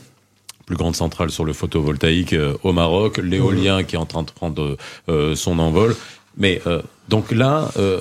[0.67, 4.77] Plus grande centrale sur le photovoltaïque au Maroc, l'éolien qui est en train de prendre
[5.09, 5.95] euh, son envol.
[6.37, 8.01] Mais euh, donc là, euh,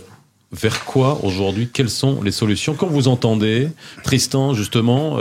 [0.51, 2.73] vers quoi aujourd'hui Quelles sont les solutions?
[2.73, 3.69] Quand vous entendez,
[4.03, 5.17] Tristan, justement,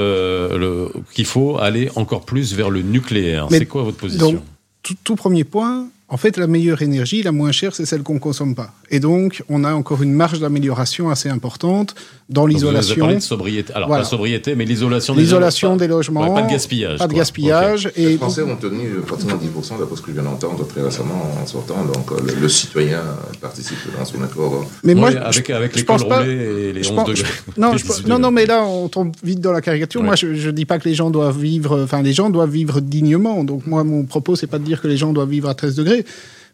[1.13, 4.33] qu'il faut aller encore plus vers le nucléaire, c'est quoi votre position?
[4.33, 4.43] Donc,
[4.83, 8.21] tout, tout premier point, en fait, la meilleure énergie, la moins chère, c'est celle qu'on
[8.21, 8.71] consomme pas.
[8.89, 11.97] Et donc, on a encore une marge d'amélioration assez importante
[12.29, 13.01] dans Donc, Vous avez l'isolation.
[13.05, 13.73] parlé de sobriété.
[13.75, 14.05] Alors, Voilà.
[14.05, 16.21] la sobriété, mais l'isolation des L'isolation pas- des logements.
[16.29, 16.99] ouais, pas de gaspillage.
[17.01, 17.19] Pas de quoi.
[17.19, 17.91] gaspillage.
[17.97, 21.21] Les Et Français ont tenu pratiquement 10% d'après ce que je viens d'entendre très récemment
[21.43, 21.85] en sortant.
[21.85, 23.01] Donc euh, le, le citoyen
[23.41, 24.65] participe dans son effort.
[24.85, 26.33] mais moi, Ouais, je- avec, les pense cols pas- roulés
[26.69, 27.29] et les je 11 pense- degrés.
[27.59, 30.01] Non, Les je- 18 non, non, mais là, on tombe vite dans la caricature.
[30.01, 30.07] Ouais.
[30.07, 31.83] Moi, je, je dis pas que les gens doivent vivre.
[31.83, 33.43] Enfin, les gens doivent vivre dignement.
[33.45, 35.75] Donc, moi, mon propos, c'est pas de dire que les gens doivent vivre à 13
[35.75, 36.04] degrés.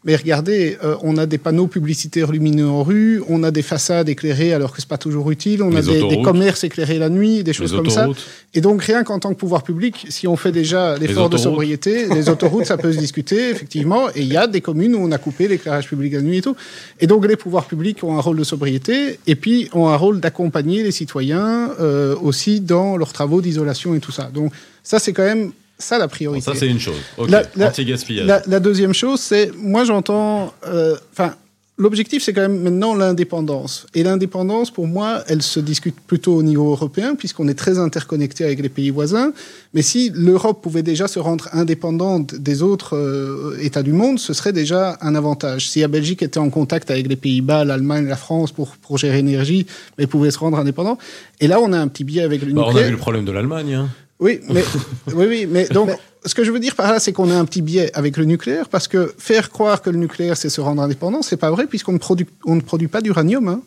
[0.03, 4.09] Mais regardez, euh, on a des panneaux publicitaires lumineux en rue, on a des façades
[4.09, 7.45] éclairées alors que c'est pas toujours utile, on Les a des, commerces éclairés la nuit,
[7.45, 8.09] des choses comme ça.
[8.55, 12.07] Et donc, rien qu'en tant que pouvoir public, si on fait déjà l'effort de sobriété,
[12.07, 14.09] les autoroutes, ça peut se discuter, effectivement.
[14.15, 16.43] Et il y a des communes où on a coupé l'éclairage public la nuit et
[16.43, 16.57] tout.
[16.99, 20.19] Et donc, les pouvoirs publics ont un rôle de sobriété et puis ont un rôle
[20.19, 24.31] d'accompagner les citoyens euh, aussi dans leurs travaux d'isolation et tout ça.
[24.33, 26.45] Donc, ça, c'est quand même ça la Bon, priorité.
[26.45, 26.95] ça, c'est une chose.
[27.19, 27.31] Ok.
[27.31, 28.27] La- la- Anti-gaspillage.
[28.27, 31.35] La, la deuxième chose, c'est, moi j'entends, euh, enfin,
[31.79, 33.87] l'objectif c'est quand même maintenant l'indépendance.
[33.95, 38.45] Et l'indépendance, pour moi, elle se discute plutôt au niveau européen, puisqu'on est très interconnecté
[38.45, 39.33] avec les pays voisins.
[39.73, 44.35] Mais si l'Europe pouvait déjà se rendre indépendante des autres euh, États du monde, ce
[44.35, 45.71] serait déjà un avantage.
[45.71, 49.17] Si la Belgique était en contact avec les Pays-Bas, l'Allemagne, la France pour, pour gérer
[49.23, 49.67] l'énergie,
[49.97, 50.99] mais pouvait se rendre indépendant.
[51.41, 53.25] Et là, on a un petit biais avec le Bah, on a vu le problème
[53.25, 53.73] de l'Allemagne.
[53.75, 53.89] hein.
[54.21, 54.63] Oui, mais,
[55.15, 55.91] oui, oui, mais donc,
[56.25, 58.25] ce que je veux dire par là, c'est qu'on a un petit biais avec le
[58.25, 61.67] nucléaire, parce que faire croire que le nucléaire, c'est se rendre indépendant, c'est pas vrai,
[61.67, 63.49] puisqu'on ne produit, on ne produit pas d'uranium.
[63.49, 63.63] Hein.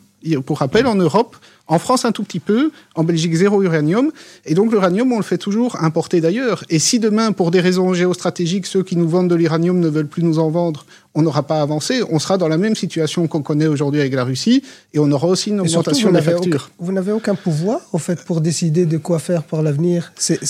[0.46, 1.36] Pour rappel, en Europe,
[1.66, 4.10] en France un tout petit peu, en Belgique zéro uranium,
[4.46, 6.64] et donc l'uranium, on le fait toujours importer d'ailleurs.
[6.70, 10.08] Et si demain, pour des raisons géostratégiques, ceux qui nous vendent de l'uranium ne veulent
[10.08, 10.86] plus nous en vendre,
[11.16, 14.24] on n'aura pas avancé, on sera dans la même situation qu'on connaît aujourd'hui avec la
[14.24, 14.62] Russie,
[14.92, 16.70] et on aura aussi une surtout, augmentation vous des n'avez factures.
[16.78, 20.12] aucun, vous n'avez aucun pouvoir, au fait, pour décider de quoi faire pour l'avenir.
[20.16, 20.40] C'est-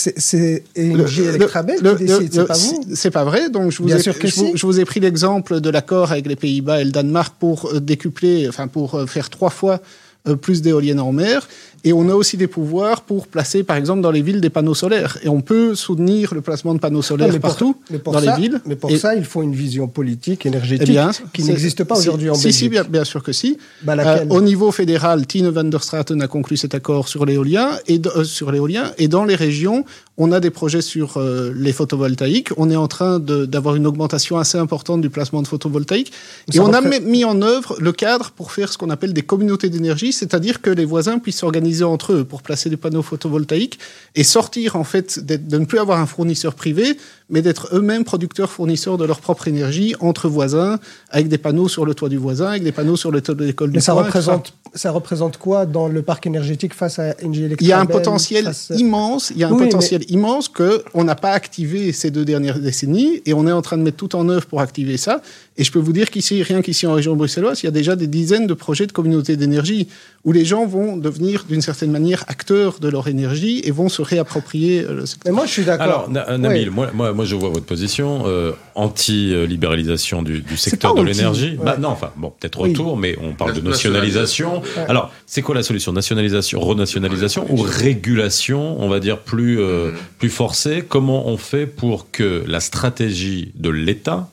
[0.76, 3.50] le- Electrabel le- qui décide, le- c'est pas vous C'est pas vrai.
[3.50, 4.56] Donc je vous, Bien ai, sûr que je, vous, si.
[4.56, 7.80] je vous ai pris l'exemple de l'accord avec les Pays-Bas et le Danemark pour euh,
[7.80, 9.80] décupler, enfin pour euh, faire trois fois
[10.26, 11.46] euh, plus d'éoliennes en mer.
[11.84, 14.74] Et on a aussi des pouvoirs pour placer, par exemple, dans les villes des panneaux
[14.74, 15.18] solaires.
[15.22, 18.12] Et on peut soutenir le placement de panneaux solaires Non, mais pour- partout mais pour
[18.14, 18.60] dans ça- les villes.
[18.66, 21.96] Mais pour Et- ça, il faut une vision politique, énergétique, eh bien, qui n'existe pas
[21.96, 22.58] si- aujourd'hui en si, Belgique.
[22.62, 23.58] Si, bien, bien sûr que si.
[23.82, 27.68] Bah, Euh, au niveau fédéral, Tine van der Straten a conclu cet accord sur l'éolien
[27.86, 29.84] et, euh, sur l'éolien, et dans les régions,
[30.16, 32.50] On a des projets sur euh, les photovoltaïques.
[32.56, 36.12] On est en train d'avoir une augmentation assez importante du placement de photovoltaïques.
[36.52, 39.70] Et on a mis en œuvre le cadre pour faire ce qu'on appelle des communautés
[39.70, 43.78] d'énergie, c'est-à-dire que les voisins puissent s'organiser entre eux pour placer des panneaux photovoltaïques
[44.14, 46.96] et sortir en fait de ne plus avoir un fournisseur privé,
[47.30, 50.78] mais d'être eux-mêmes producteurs fournisseurs de leur propre énergie entre voisins,
[51.10, 53.44] avec des panneaux sur le toit du voisin, avec des panneaux sur le toit de
[53.44, 57.62] l'école du ça représente, ça représente quoi dans le parc énergétique face à Engie Electric
[57.62, 59.30] Il y a un potentiel immense.
[59.30, 63.22] Il y a un potentiel immense que on n'a pas activé ces deux dernières décennies
[63.24, 65.22] et on est en train de mettre tout en œuvre pour activer ça.
[65.56, 67.94] Et je peux vous dire qu'ici, rien qu'ici en région bruxelloise, il y a déjà
[67.94, 69.88] des dizaines de projets de communautés d'énergie
[70.24, 74.02] où les gens vont devenir d'une certaine manière acteurs de leur énergie et vont se
[74.02, 75.30] réapproprier euh, le secteur.
[75.30, 76.08] Mais moi, je suis d'accord.
[76.10, 81.56] Alors, Nabil, moi, moi, je vois votre position euh, anti-libéralisation du, du, secteur de l'énergie.
[81.62, 84.62] Bah, non, enfin, bon, peut-être retour, mais on parle de nationalisation.
[84.88, 85.92] Alors, c'est quoi la solution?
[85.92, 90.18] Nationalisation, renationalisation ou régulation, on va dire, plus, euh, mm-hmm.
[90.18, 90.84] plus forcée?
[90.86, 94.28] Comment on fait pour que la stratégie de l'État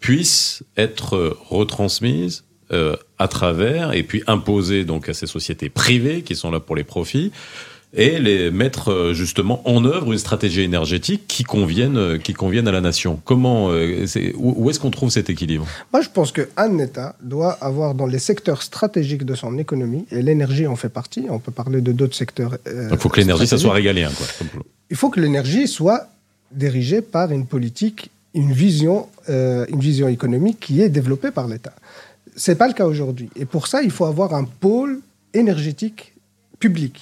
[0.00, 6.36] puisse être retransmise euh, à travers et puis imposée donc à ces sociétés privées qui
[6.36, 7.32] sont là pour les profits?
[7.94, 12.68] Et les mettre euh, justement en œuvre une stratégie énergétique qui convienne, euh, qui convienne
[12.68, 13.20] à la nation.
[13.24, 15.66] Comment, est, où est-ce qu'on trouve cet équilibre?
[15.92, 20.22] Moi, je pense qu'un État doit avoir dans les secteurs stratégiques de son économie, et
[20.22, 22.58] l'énergie en fait partie, on peut parler de d'autres secteurs.
[22.66, 24.10] il faut que l'énergie, ça soit régalien.
[24.10, 24.26] Quoi.
[24.90, 26.08] Il faut que l'énergie soit
[26.52, 31.72] dirigée par une politique une vision, euh, une vision économique qui est développée par l'État.
[32.36, 33.30] Ce n'est pas le cas aujourd'hui.
[33.36, 35.00] Et pour ça, il faut avoir un pôle
[35.34, 36.12] énergétique
[36.58, 37.00] public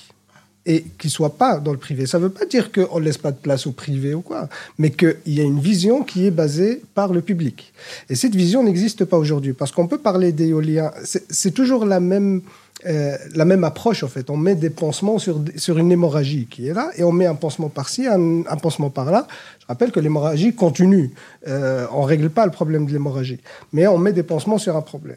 [0.67, 2.07] et qui soit pas dans le privé.
[2.07, 4.49] Ça ne veut pas dire qu'on ne laisse pas de place au privé ou quoi,
[4.79, 7.73] mais qu'il y a une vision qui est basée par le public.
[8.11, 10.91] Et cette vision n'existe pas aujourd'hui, parce qu'on peut parler d'éolien,
[11.31, 12.43] c'est toujours la même
[12.85, 14.29] euh, la même approche, en fait.
[14.29, 17.35] On met des pansements sur, sur une hémorragie qui est là, et on met un
[17.35, 19.27] pansement par-ci, un, pansement par-là.
[19.61, 21.11] Je rappelle que l'hémorragie continue.
[21.49, 23.41] Euh, on ne règle pas le problème de l'hémorragie,
[23.73, 25.17] mais on met des pansements sur un problème.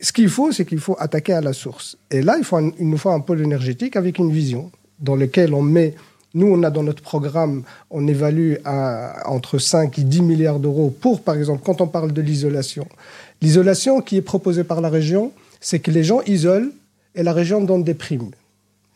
[0.00, 1.96] Ce qu'il faut, c'est qu'il faut attaquer à la source.
[2.10, 4.70] Et là, il, faut il nous faut un pôle énergétique avec une vision
[5.00, 5.94] dans lequel on met
[6.34, 10.92] nous, on a dans notre programme, on évalue à entre 5 et 10 milliards d'euros
[11.00, 12.88] pour, par exemple, quand on parle de l'isolation.
[13.40, 15.30] L'isolation qui est proposée par la région,
[15.60, 16.72] c'est que les gens isolent
[17.14, 18.30] et la région donne des primes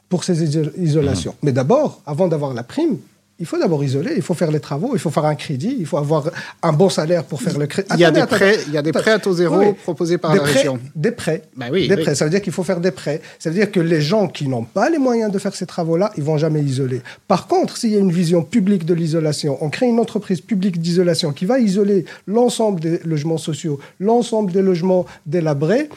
[0.09, 1.33] pour ces isolations.
[1.33, 1.45] Mmh.
[1.45, 2.99] Mais d'abord, avant d'avoir la prime,
[3.41, 5.87] il faut d'abord isoler, il faut faire les travaux, il faut faire un crédit, il
[5.87, 6.31] faut avoir
[6.63, 7.89] un bon salaire pour faire le crédit.
[7.95, 10.35] Il y a des prêts, il y a des prêts à taux zéro proposés par
[10.35, 10.79] la région.
[10.97, 11.43] Des prêts.
[11.57, 12.15] Bah oui, des prêts.
[12.15, 13.21] Ça veut dire qu'il faut faire des prêts.
[13.39, 16.11] Ça veut dire que les gens qui n'ont pas les moyens de faire ces travaux-là,
[16.17, 17.03] ils vont jamais isoler.
[17.29, 20.81] Par contre, s'il y a une vision publique de l'isolation, on crée une entreprise publique
[20.81, 25.89] d'isolation qui va isoler l'ensemble des logements sociaux, l'ensemble des logements délabrés,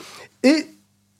[0.43, 0.67] et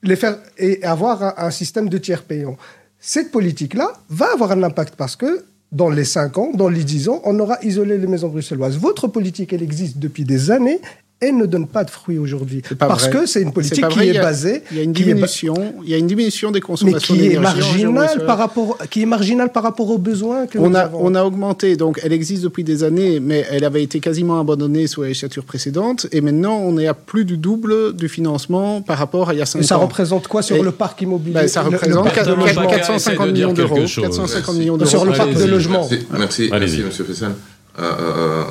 [0.03, 2.57] les faire et avoir un, système de tiers payants.
[2.99, 7.09] Cette politique-là va avoir un impact parce que dans les 5 ans, dans les 10
[7.09, 8.77] ans, on aura isolé les maisons bruxelloises.
[8.77, 10.81] Votre politique, elle existe depuis des années
[11.21, 12.63] elle ne donne pas de fruits aujourd'hui.
[12.79, 14.63] Parce que c'est une politique qui est basée.
[14.71, 15.53] Il y a une diminution,
[15.83, 17.59] il y a une diminution des consommations d'énergie.
[17.61, 20.75] Qui est marginale par rapport, qui est marginale par rapport aux besoins que on nous
[20.75, 20.99] a, avons.
[21.01, 24.87] On a augmenté, donc elle existe depuis des années, mais elle avait été quasiment abandonnée
[24.87, 28.97] sous la législature précédente, et maintenant on est à plus du double du financement par
[28.97, 29.61] rapport à il y a 5 ans.
[29.61, 31.33] Et ça représente quoi sur le parc immobilier?
[31.33, 33.75] ben, Ça représente 450 millions d'euros.
[33.75, 34.89] 450 millions d'euros.
[34.89, 35.87] Sur le parc de logement.
[36.17, 36.91] Merci, merci, M.
[36.91, 37.31] Fessan.
[37.31, 37.33] Euh,
[37.79, 38.43] euh,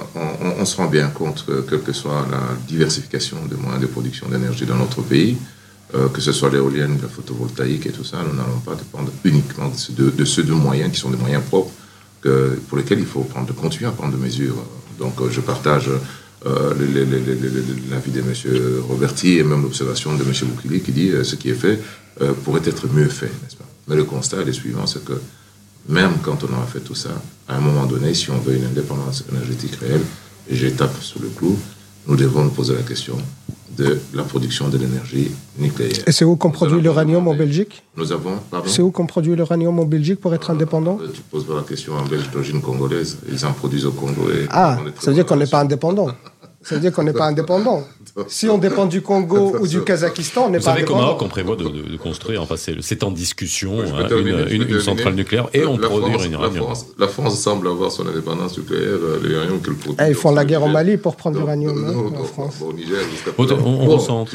[0.58, 4.28] on, se rend bien compte que, quelle que soit la diversification des moyens de production
[4.28, 5.36] d'énergie dans notre pays,
[5.94, 9.70] euh, que ce soit l'éolienne, la photovoltaïque et tout ça, nous n'allons pas dépendre uniquement
[9.90, 11.72] de, ceux deux moyens qui sont des moyens propres
[12.68, 14.56] pour lesquels il faut prendre, continuer à prendre des mesures.
[14.98, 15.88] Donc je partage
[16.44, 18.34] l'avis de M.
[18.88, 20.32] Roberti et même l'observation de M.
[20.42, 21.80] Boukili qui dit ce qui est fait
[22.44, 23.32] pourrait être mieux fait,
[23.88, 25.14] Mais le constat est le suivant, c'est que
[25.88, 27.10] même quand on aura fait tout ça,
[27.48, 30.02] à un moment donné, si on veut une indépendance énergétique réelle,
[30.48, 31.58] et j'étape sur le clou,
[32.06, 33.16] nous devons nous poser la question
[33.76, 36.02] de la production de l'énergie nucléaire.
[36.06, 39.78] Et c'est où qu'on produit l'uranium en Belgique Nous avons, C'est où qu'on produit l'uranium
[39.78, 43.18] en Belgique pour être indépendant euh, Tu poses pas la question en Belgique d'origine congolaise.
[43.30, 44.22] Ils en produisent au Congo.
[44.50, 46.08] ah, ça veut dire qu'on n'est pas indépendant.
[46.62, 47.84] Ça veut dire qu'on n'est pas indépendant.
[48.28, 50.72] Si on dépend du Congo ou du Kazakhstan, on n'est pas.
[50.72, 55.48] Vous savez qu'au on prévoit de, construire, enfin c'est en discussion, hein, une, centrale nucléaire
[55.52, 56.66] et on produit une uranium.
[56.98, 59.96] La France, semble avoir son indépendance nucléaire, euh, l'uranium qu'elle produit.
[60.04, 62.56] Eh, ils font la guerre au Mali pour prendre l'uranium hein, en France.
[62.60, 62.98] Au Niger,
[63.38, 64.26] on, ressent.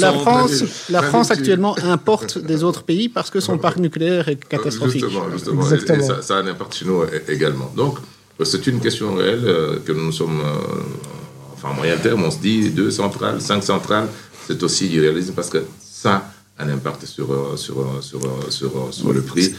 [0.00, 4.44] La, France, la France actuellement importe des autres pays parce que son parc nucléaire est
[4.44, 5.04] catastrophique.
[5.04, 5.98] Justement, justement.
[5.98, 7.72] Et ça, ça a un impact chez nous également.
[7.76, 7.98] Donc,
[8.42, 10.82] c'est une question réelle euh, que nous sommes, euh,
[11.64, 14.08] enfin, en moyen terme, on se dit deux centrales, cinq centrales,
[14.46, 18.50] c'est aussi du réalisme parce que ça un impact sur, euh, sur, euh, sur, euh,
[18.50, 19.54] sur, sur le prix,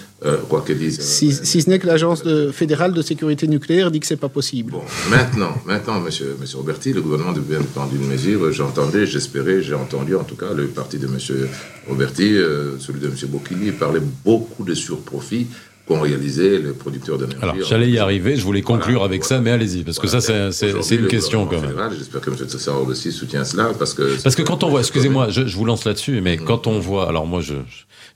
[0.50, 1.02] quoi que dise.
[1.02, 4.30] Si, si ce n'est que l'Agence de, fédérale de sécurité nucléaire dit que c'est pas
[4.30, 4.72] possible.
[4.72, 8.52] Bon, maintenant, maintenant, monsieur, monsieur Roberti, le gouvernement devait prendre une mesure.
[8.52, 11.50] J'entendais, j'espérais, j'ai entendu en tout cas le parti de monsieur
[11.88, 12.38] Roberti,
[12.80, 15.48] celui de monsieur Bocchini, parlait beaucoup de surprofits
[15.88, 17.42] qu'ont réalisé les producteurs d'énergie.
[17.42, 20.96] Alors, j'allais y arriver, je voulais conclure avec ça, mais allez-y, parce que ça, c'est
[20.96, 21.76] une question quand même.
[21.98, 22.38] J'espère que M.
[22.38, 24.22] Tsassaro aussi soutient cela, parce que...
[24.22, 26.46] Parce que quand on voit, excusez-moi, je, je, vous lance là-dessus, mais mm.
[26.46, 27.54] quand on voit, alors moi, je,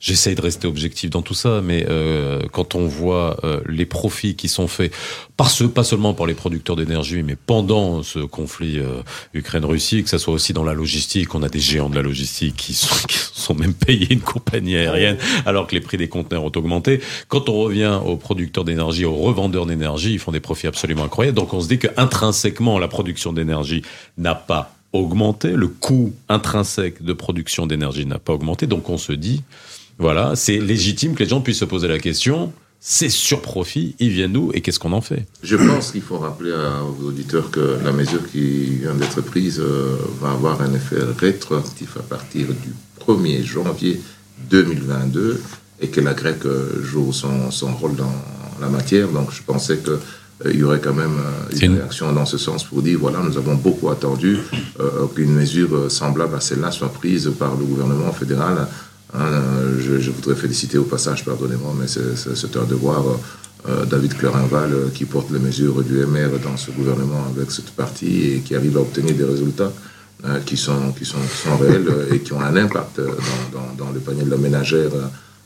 [0.00, 4.34] j'essaye de rester objectif dans tout ça, mais euh, quand on voit euh, les profits
[4.34, 4.92] qui sont faits,
[5.36, 9.02] par ce, pas seulement par les producteurs d'énergie, mais pendant ce conflit euh,
[9.34, 12.56] Ukraine-Russie, que ça soit aussi dans la logistique, on a des géants de la logistique
[12.56, 16.44] qui sont, qui sont même payés une compagnie aérienne, alors que les prix des conteneurs
[16.44, 17.00] ont augmenté.
[17.28, 21.36] Quand on revient aux producteurs d'énergie, aux revendeurs d'énergie, ils font des profits absolument incroyables.
[21.36, 23.82] Donc on se dit qu'intrinsèquement, la production d'énergie
[24.16, 29.12] n'a pas augmenté, le coût intrinsèque de production d'énergie n'a pas augmenté, donc on se
[29.12, 29.42] dit,
[30.00, 32.54] voilà, c'est légitime que les gens puissent se poser la question.
[32.80, 35.26] Ces surprofits, ils viennent d'où et qu'est-ce qu'on en fait?
[35.42, 39.98] Je pense qu'il faut rappeler aux auditeurs que la mesure qui vient d'être prise euh,
[40.18, 42.72] va avoir un effet rétroactif à partir du
[43.06, 44.00] 1er janvier
[44.48, 45.42] 2022
[45.82, 48.14] et que la grecque euh, joue son, son rôle dans
[48.62, 49.08] la matière.
[49.08, 49.92] Donc je pensais qu'il
[50.46, 51.18] euh, y aurait quand même
[51.60, 54.38] une, réaction dans ce sens pour dire voilà, nous avons beaucoup attendu
[55.14, 58.66] qu'une mesure semblable à celle-là soit prise par le gouvernement fédéral
[59.12, 59.42] Hein,
[59.78, 63.04] je, voudrais féliciter au passage, pardonnez-moi, mais c'est un devoir.
[63.68, 67.70] Euh, David Clerinval euh, qui porte les mesures du MR dans ce gouvernement avec cette
[67.70, 69.70] partie et qui arrive à obtenir des résultats
[70.24, 70.94] euh, qui, sont,
[71.60, 73.02] réels et qui ont un impact
[73.52, 74.90] dans, dans, le panier de la ménagère,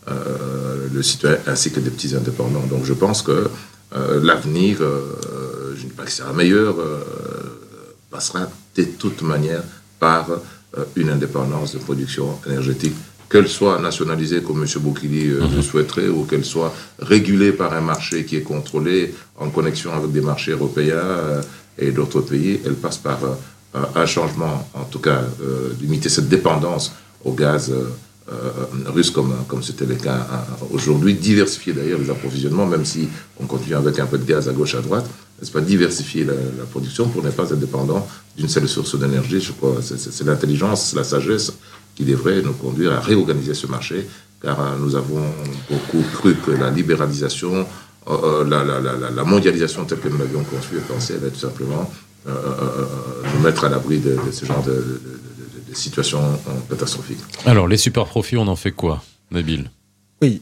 [0.07, 2.65] le citoyen ainsi que des petits indépendants.
[2.71, 3.51] Donc je pense que
[4.23, 6.77] l'avenir, je ne dis pas que c'est un meilleur,
[8.11, 9.62] passera de toute manière
[9.99, 10.29] par
[10.95, 12.95] une indépendance de production énergétique
[13.29, 14.68] qu'elle soit nationalisée comme M.
[14.81, 15.62] Boukili euh, le mhm.
[15.62, 20.20] souhaiterait, ou qu'elle soit régulée par un marché qui est contrôlé en connexion avec des
[20.20, 21.43] marchés européens euh,
[21.79, 25.22] et d'autres pays, elle passe par euh, un changement, en tout cas,
[25.81, 26.93] limiter cette dépendance
[27.25, 27.72] au gaz
[28.87, 30.29] russe comme comme c'était le cas
[30.70, 33.09] aujourd'hui, diversifier d'ailleurs les approvisionnements, même si
[33.41, 35.11] on continue avec un peu de gaz à gauche à droite,
[35.41, 38.07] n'est-ce pas, diversifier la, la, production pour ne pas être dépendant
[38.37, 39.41] d'une seule source d'énergie.
[39.41, 41.53] Je crois c'est l'intelligence, la sagesse
[41.95, 44.07] qui devrait nous conduire à réorganiser ce marché,
[44.42, 45.22] car euh, nous avons
[45.70, 47.66] beaucoup cru que la libéralisation,
[48.09, 51.90] euh, euh, la, mondialisation telle que nous l'avions conçue et pensée, allait tout simplement
[52.26, 55.01] nous mettre à l'abri de, ce genre de,
[55.74, 56.22] situations
[56.70, 57.18] catastrophiques.
[57.45, 59.68] Alors, les super profits, on en fait quoi, Nabil?
[60.22, 60.40] Oui,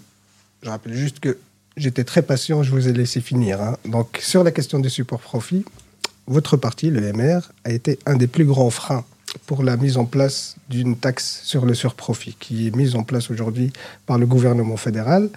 [0.63, 1.39] je rappelle juste que
[1.77, 3.61] j'étais très patient, je vous ai laissé finir.
[3.61, 3.77] Hein.
[3.87, 5.65] Donc, sur la question des super profits,
[6.27, 9.05] votre parti, le MR, a été un des plus grands freins
[9.47, 13.31] pour la mise en place d'une taxe sur le surprofit qui est mise en place
[13.31, 13.73] aujourd'hui
[14.07, 15.31] par le gouvernement fédéral.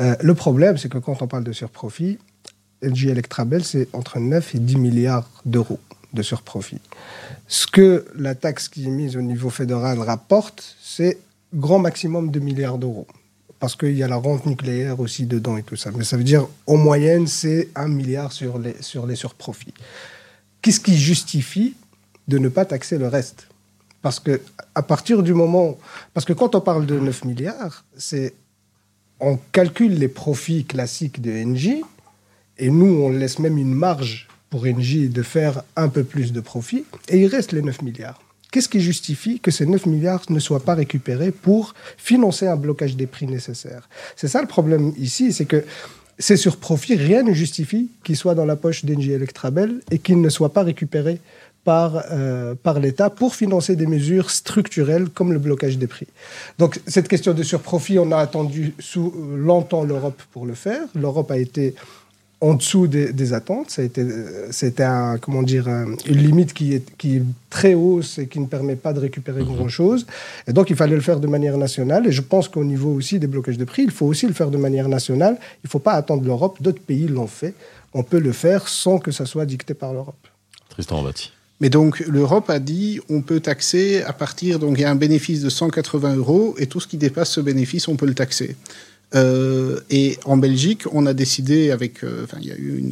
[0.00, 2.18] Euh, le problème, c'est que quand on parle de surprofit,
[2.82, 5.78] LG Electrabel, c'est entre 9 et 10 milliards d'euros
[6.12, 6.80] de surprofit.
[7.48, 11.18] Ce que la taxe qui est mise au niveau fédéral rapporte, c'est
[11.54, 13.06] grand maximum de milliards d'euros.
[13.60, 15.90] Parce qu'il y a la rente nucléaire aussi dedans et tout ça.
[15.94, 19.74] Mais ça veut dire, en moyenne, c'est 1 milliard sur les surprofits.
[20.60, 21.74] Qu'est-ce qui justifie
[22.28, 23.48] de ne pas taxer le reste.
[24.00, 24.40] Parce que
[24.74, 25.78] à partir du moment,
[26.14, 28.34] parce que quand on parle de 9 milliards, c'est
[29.20, 31.82] on calcule les profits classiques de Engie
[32.58, 36.40] et nous on laisse même une marge pour Engie de faire un peu plus de
[36.40, 38.20] profit et il reste les 9 milliards.
[38.50, 42.96] Qu'est-ce qui justifie que ces 9 milliards ne soient pas récupérés pour financer un blocage
[42.96, 43.88] des prix nécessaires?
[44.14, 45.64] C'est ça le problème ici, c'est que
[46.18, 50.28] ces surprofits, rien ne justifie qu'ils soient dans la poche d'Engie Electrabel et qu'ils ne
[50.28, 51.18] soient pas récupérés
[51.64, 56.08] par, euh, par l'État pour financer des mesures structurelles comme le blocage des prix.
[56.58, 60.82] Donc cette question de surprofit, on a attendu sous, longtemps l'Europe pour le faire.
[60.94, 61.74] L'Europe a été
[62.40, 63.78] en dessous des, attentes.
[63.78, 64.04] Été,
[64.50, 68.46] c'était un, comment dire, une limite qui est, qui est très hausse et qui ne
[68.46, 69.54] permet pas de récupérer mhm.
[69.54, 70.06] grand-chose.
[70.48, 72.04] Et donc, il fallait le faire de manière nationale.
[72.08, 74.50] Et je pense qu'au niveau aussi des blocages de prix, il faut aussi le faire
[74.50, 75.36] de manière nationale.
[75.62, 76.60] Il ne faut pas attendre l'Europe.
[76.60, 77.54] D'autres pays l'ont fait.
[77.94, 80.26] On peut le faire sans que ça soit dicté par l'Europe.
[80.68, 81.30] Tristan Rovati.
[81.62, 84.96] Mais donc l'Europe a dit on peut taxer à partir donc il y a un
[84.96, 88.56] bénéfice de 180 euros et tout ce qui dépasse ce bénéfice on peut le taxer.
[89.14, 92.82] Euh, et en Belgique, on a décidé avec, euh, il y a eu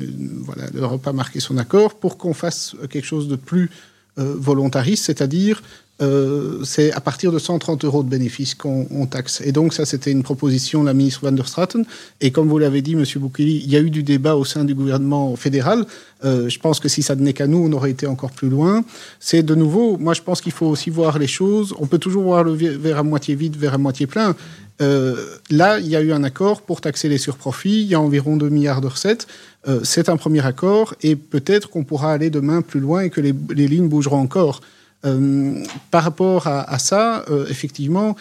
[0.44, 3.70] voilà, l'Europe a marqué son accord pour qu'on fasse quelque chose de plus
[4.18, 5.62] euh, volontariste, c'est-à-dire
[6.02, 9.42] euh, c'est à partir de 130 euros de bénéfices qu'on on taxe.
[9.44, 11.84] Et donc ça, c'était une proposition de la ministre Van der Straten.
[12.20, 14.64] Et comme vous l'avez dit, Monsieur Boukili, il y a eu du débat au sein
[14.64, 15.84] du gouvernement fédéral.
[16.24, 18.82] Euh, je pense que si ça tenait qu'à nous, on aurait été encore plus loin.
[19.18, 21.74] C'est de nouveau, moi je pense qu'il faut aussi voir les choses.
[21.78, 24.34] On peut toujours voir le verre à moitié vide, verre à moitié plein.
[24.80, 27.82] Euh, là, il y a eu un accord pour taxer les surprofits.
[27.82, 29.26] Il y a environ 2 milliards de recettes.
[29.82, 33.68] C'est un premier accord et peut-être qu'on pourra aller demain plus loin et que les
[33.68, 34.62] lignes bougeront encore.
[35.04, 38.16] Euh, par rapport à, à ça, euh, effectivement,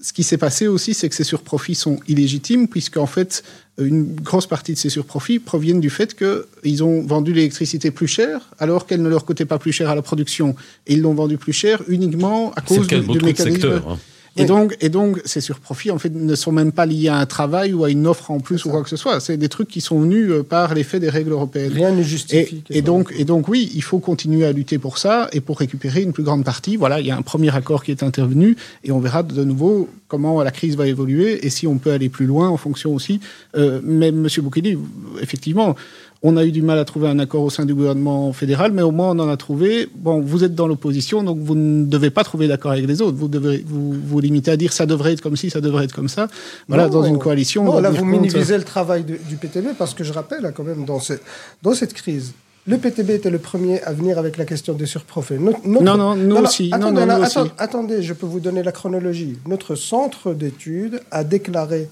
[0.00, 3.42] ce qui s'est passé aussi, c'est que ces surprofits sont illégitimes, puisqu'en fait,
[3.78, 8.50] une grosse partie de ces surprofits proviennent du fait qu'ils ont vendu l'électricité plus cher,
[8.58, 10.54] alors qu'elle ne leur coûtait pas plus cher à la production.
[10.86, 13.50] Et ils l'ont vendu plus cher uniquement à cause du, mécanisme.
[13.50, 13.88] secteurs.
[13.88, 13.98] hein.
[14.38, 14.46] Et, Oui.
[14.46, 17.72] donc, et donc, ces surprofits, en fait, ne sont même pas liés à un travail
[17.74, 19.20] ou à une offre en plus ou quoi que ce soit.
[19.20, 21.72] C'est des trucs qui sont venus euh, par l'effet des règles européennes.
[21.72, 22.62] Rien ne Et, justifie.
[22.62, 25.58] que- et donc, et donc, oui, il faut continuer à lutter pour ça et pour
[25.58, 26.76] récupérer une plus grande partie.
[26.76, 29.88] Voilà, il y a un premier accord qui est intervenu et on verra de nouveau
[30.06, 33.20] comment la crise va évoluer et si on peut aller plus loin en fonction aussi.
[33.56, 34.78] Euh, mais Monsieur Boukeli,
[35.20, 35.74] effectivement,
[36.22, 38.82] on a eu du mal à trouver un accord au sein du gouvernement fédéral, mais
[38.82, 39.88] au moins on en a trouvé.
[39.94, 43.16] Bon, vous êtes dans l'opposition, donc vous ne devez pas trouver d'accord avec les autres.
[43.16, 45.94] Vous devez vous, vous limiter à dire ça devrait être comme ci, ça devrait être
[45.94, 46.26] comme ça.
[46.66, 47.64] Voilà, Non, dans une coalition.
[47.64, 50.52] Non, là, vous compte- minimisez le travail de- du PTB parce que je rappelle hein,
[50.52, 51.12] quand même dans, ce-
[51.62, 52.32] dans cette crise.
[52.66, 55.38] Le PTB était le premier à venir avec la question des surprofits.
[55.38, 56.68] Notre- Non, non, nous aussi.
[56.72, 57.38] Attendez, non, là, nous aussi.
[57.38, 59.38] atten- attendez, je peux vous donner la chronologie.
[59.46, 61.88] Notre centre d'études a déclaré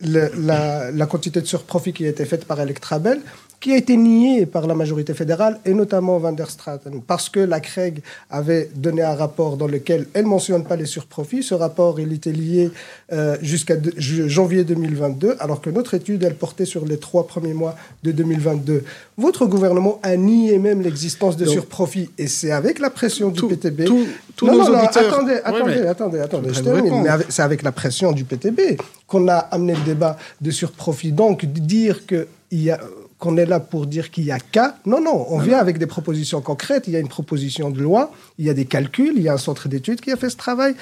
[0.00, 3.20] le- la, la quantité de surprofit qui a été faite par Electrabel,
[3.62, 7.38] qui a été niée par la majorité fédérale et notamment Van der Straten, parce que
[7.38, 11.44] la CREG avait donné un rapport dans lequel elle mentionne pas les surprofits.
[11.44, 12.72] Ce rapport, il était lié
[13.12, 17.76] euh, jusqu'à janvier 2022, alors que notre étude, elle portait sur les trois premiers mois
[18.02, 18.82] de 2022.
[19.16, 23.48] Votre gouvernement a nié même l'existence de surprofits, et c'est avec la pression du Tout-
[23.48, 23.84] PTB.
[23.84, 24.06] tout-
[24.42, 27.02] Non, nos non, non, auditeurs- attendez, attendez, attendez, attendez, Je termine.
[27.04, 31.12] Mais c'est avec la pression du PTB qu'on a amené le débat de surprofit.
[31.12, 32.80] Donc, dire que il y a
[33.22, 34.76] qu'on est là pour dire qu'il y a qu'à.
[34.84, 36.84] Non, non, on vient avec des propositions concrètes.
[36.88, 39.34] Il y a une proposition de loi, il y a des calculs, il y a
[39.34, 40.74] un centre d'études qui a fait ce travail.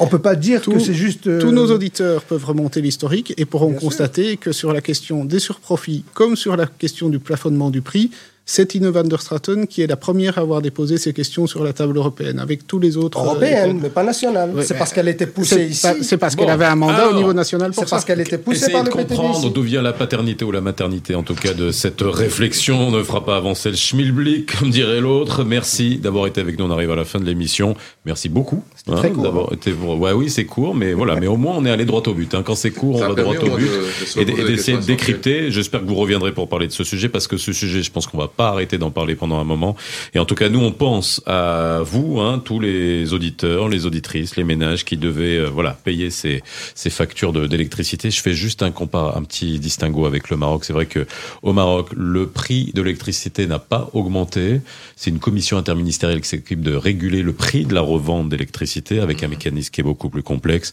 [0.00, 1.28] On peut pas dire Tout- que c'est juste.
[1.28, 3.88] euh, Tous nos auditeurs peuvent remonter l'historique et pourront Bien sûr.
[3.88, 8.10] constater que sur la question des surprofits, comme sur la question du plafonnement du prix,
[8.44, 11.62] c'est Ine van der Straten qui est la première à avoir déposé ces questions sur
[11.62, 13.18] la table européenne, avec tous les autres.
[13.20, 14.50] euh, européenne, mais pas nationale.
[14.54, 15.82] Ouais, c'est parce qu'elle était poussée C'est ici.
[15.82, 18.04] pas- c'est parce qu'elle Bon, avait un mandat alors, au niveau national pour C'est parce
[18.04, 21.14] qu'elle était poussée Essayez par de le comprendre d'où vient la paternité ou la maternité,
[21.14, 22.88] en tout cas, de cette réflexion.
[22.88, 25.44] On ne fera pas avancer le schmilblick, comme dirait l'autre.
[25.44, 26.64] Merci d'avoir été avec nous.
[26.64, 27.74] On arrive à la fin de l'émission.
[28.04, 28.64] Merci beaucoup.
[28.88, 31.14] hein, très court, d'avoir été pour- Ouais, oui, c'est court, mais voilà.
[31.16, 32.34] Mais au moins, on est allé droit au but.
[32.34, 32.42] hein.
[32.44, 33.68] Quand c'est court, Ça on va droit au but.
[34.16, 35.50] de- de Et d'essayer de décrypter.
[35.52, 38.06] J'espère que vous reviendrez pour parler de ce sujet, parce que ce sujet, je pense
[38.08, 39.76] qu'on va pas arrêter d'en parler pendant un moment.
[40.14, 44.36] Et en tout cas, nous, on pense à vous, hein, tous les auditeurs, les auditrices,
[44.36, 46.42] les ménages qui devaient, euh, voilà, payer ces,
[46.74, 48.10] ces factures de- d'électricité.
[48.10, 50.64] Je fais juste un compar, un petit distinguo avec le Maroc.
[50.64, 51.06] C'est vrai que
[51.42, 54.60] au Maroc, le prix de l'électricité n'a pas augmenté.
[54.96, 59.22] C'est une commission interministérielle qui s'occupe de réguler le prix de la revente d'électricité avec
[59.22, 60.72] un mécanisme qui est beaucoup plus complexe.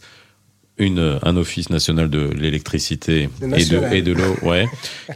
[0.80, 4.66] Une, un office national de l'électricité et de, et de l'eau, ouais,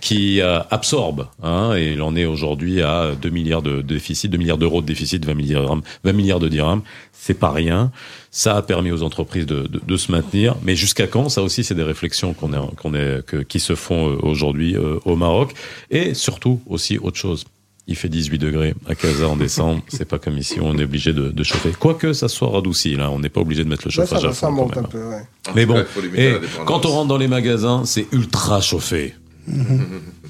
[0.03, 4.37] qui euh, absorbe, hein, et il en est aujourd'hui à 2 milliards de déficit, 2
[4.37, 6.83] milliards d'euros de déficit, 20 milliards, 20 milliards de dirhams.
[7.13, 7.91] C'est pas rien.
[8.31, 10.57] Ça a permis aux entreprises de, de, de se maintenir.
[10.63, 11.31] Mais jusqu'à quand?
[11.31, 14.77] Ça aussi, c'est des réflexions qu'on est, qu'on est, que, qui se font euh, aujourd'hui
[14.77, 15.55] euh, au Maroc.
[15.91, 17.47] Et surtout aussi autre chose.
[17.87, 19.83] Il fait 18 degrés à Casa en décembre.
[19.89, 21.73] C'est pas comme ici, on est obligé de, de chauffer.
[21.79, 24.31] Quoique ça soit radouci, là, on n'est pas obligé de mettre le Ouais, ça, chauffage
[24.31, 24.91] à ça fond quand monte un même.
[24.91, 25.05] peu.
[25.11, 25.23] ouais.
[25.55, 26.49] Mais bon, et dépendance.
[26.67, 29.15] quand on rentre dans les magasins, c'est ultra chauffé.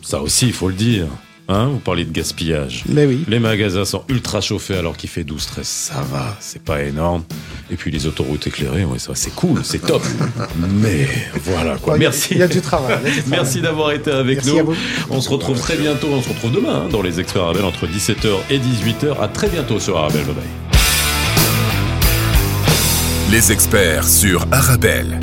[0.02, 1.06] Ça aussi, il faut le dire.
[1.46, 2.84] Hein, vous parlez de gaspillage.
[2.88, 3.22] Mais oui.
[3.28, 5.66] Les magasins sont ultra chauffés alors qu'il fait 12, 13.
[5.66, 7.22] Ça va, c'est pas énorme.
[7.70, 10.02] Et puis les autoroutes éclairées, ouais, c'est cool, c'est top.
[10.56, 11.06] Mais
[11.44, 11.98] voilà quoi.
[11.98, 12.28] Merci.
[12.32, 12.96] Il y a du travail.
[13.04, 13.38] il y a du travail.
[13.42, 14.58] Merci d'avoir été avec Merci nous.
[14.58, 14.74] à vous.
[15.10, 16.08] On se retrouve très bientôt.
[16.12, 19.20] On se retrouve demain hein, dans les experts Arabelle entre 17h et 18h.
[19.20, 20.24] À très bientôt sur Arabelle.
[20.24, 20.44] Bye bye.
[23.30, 25.18] Les experts sur Arabelle.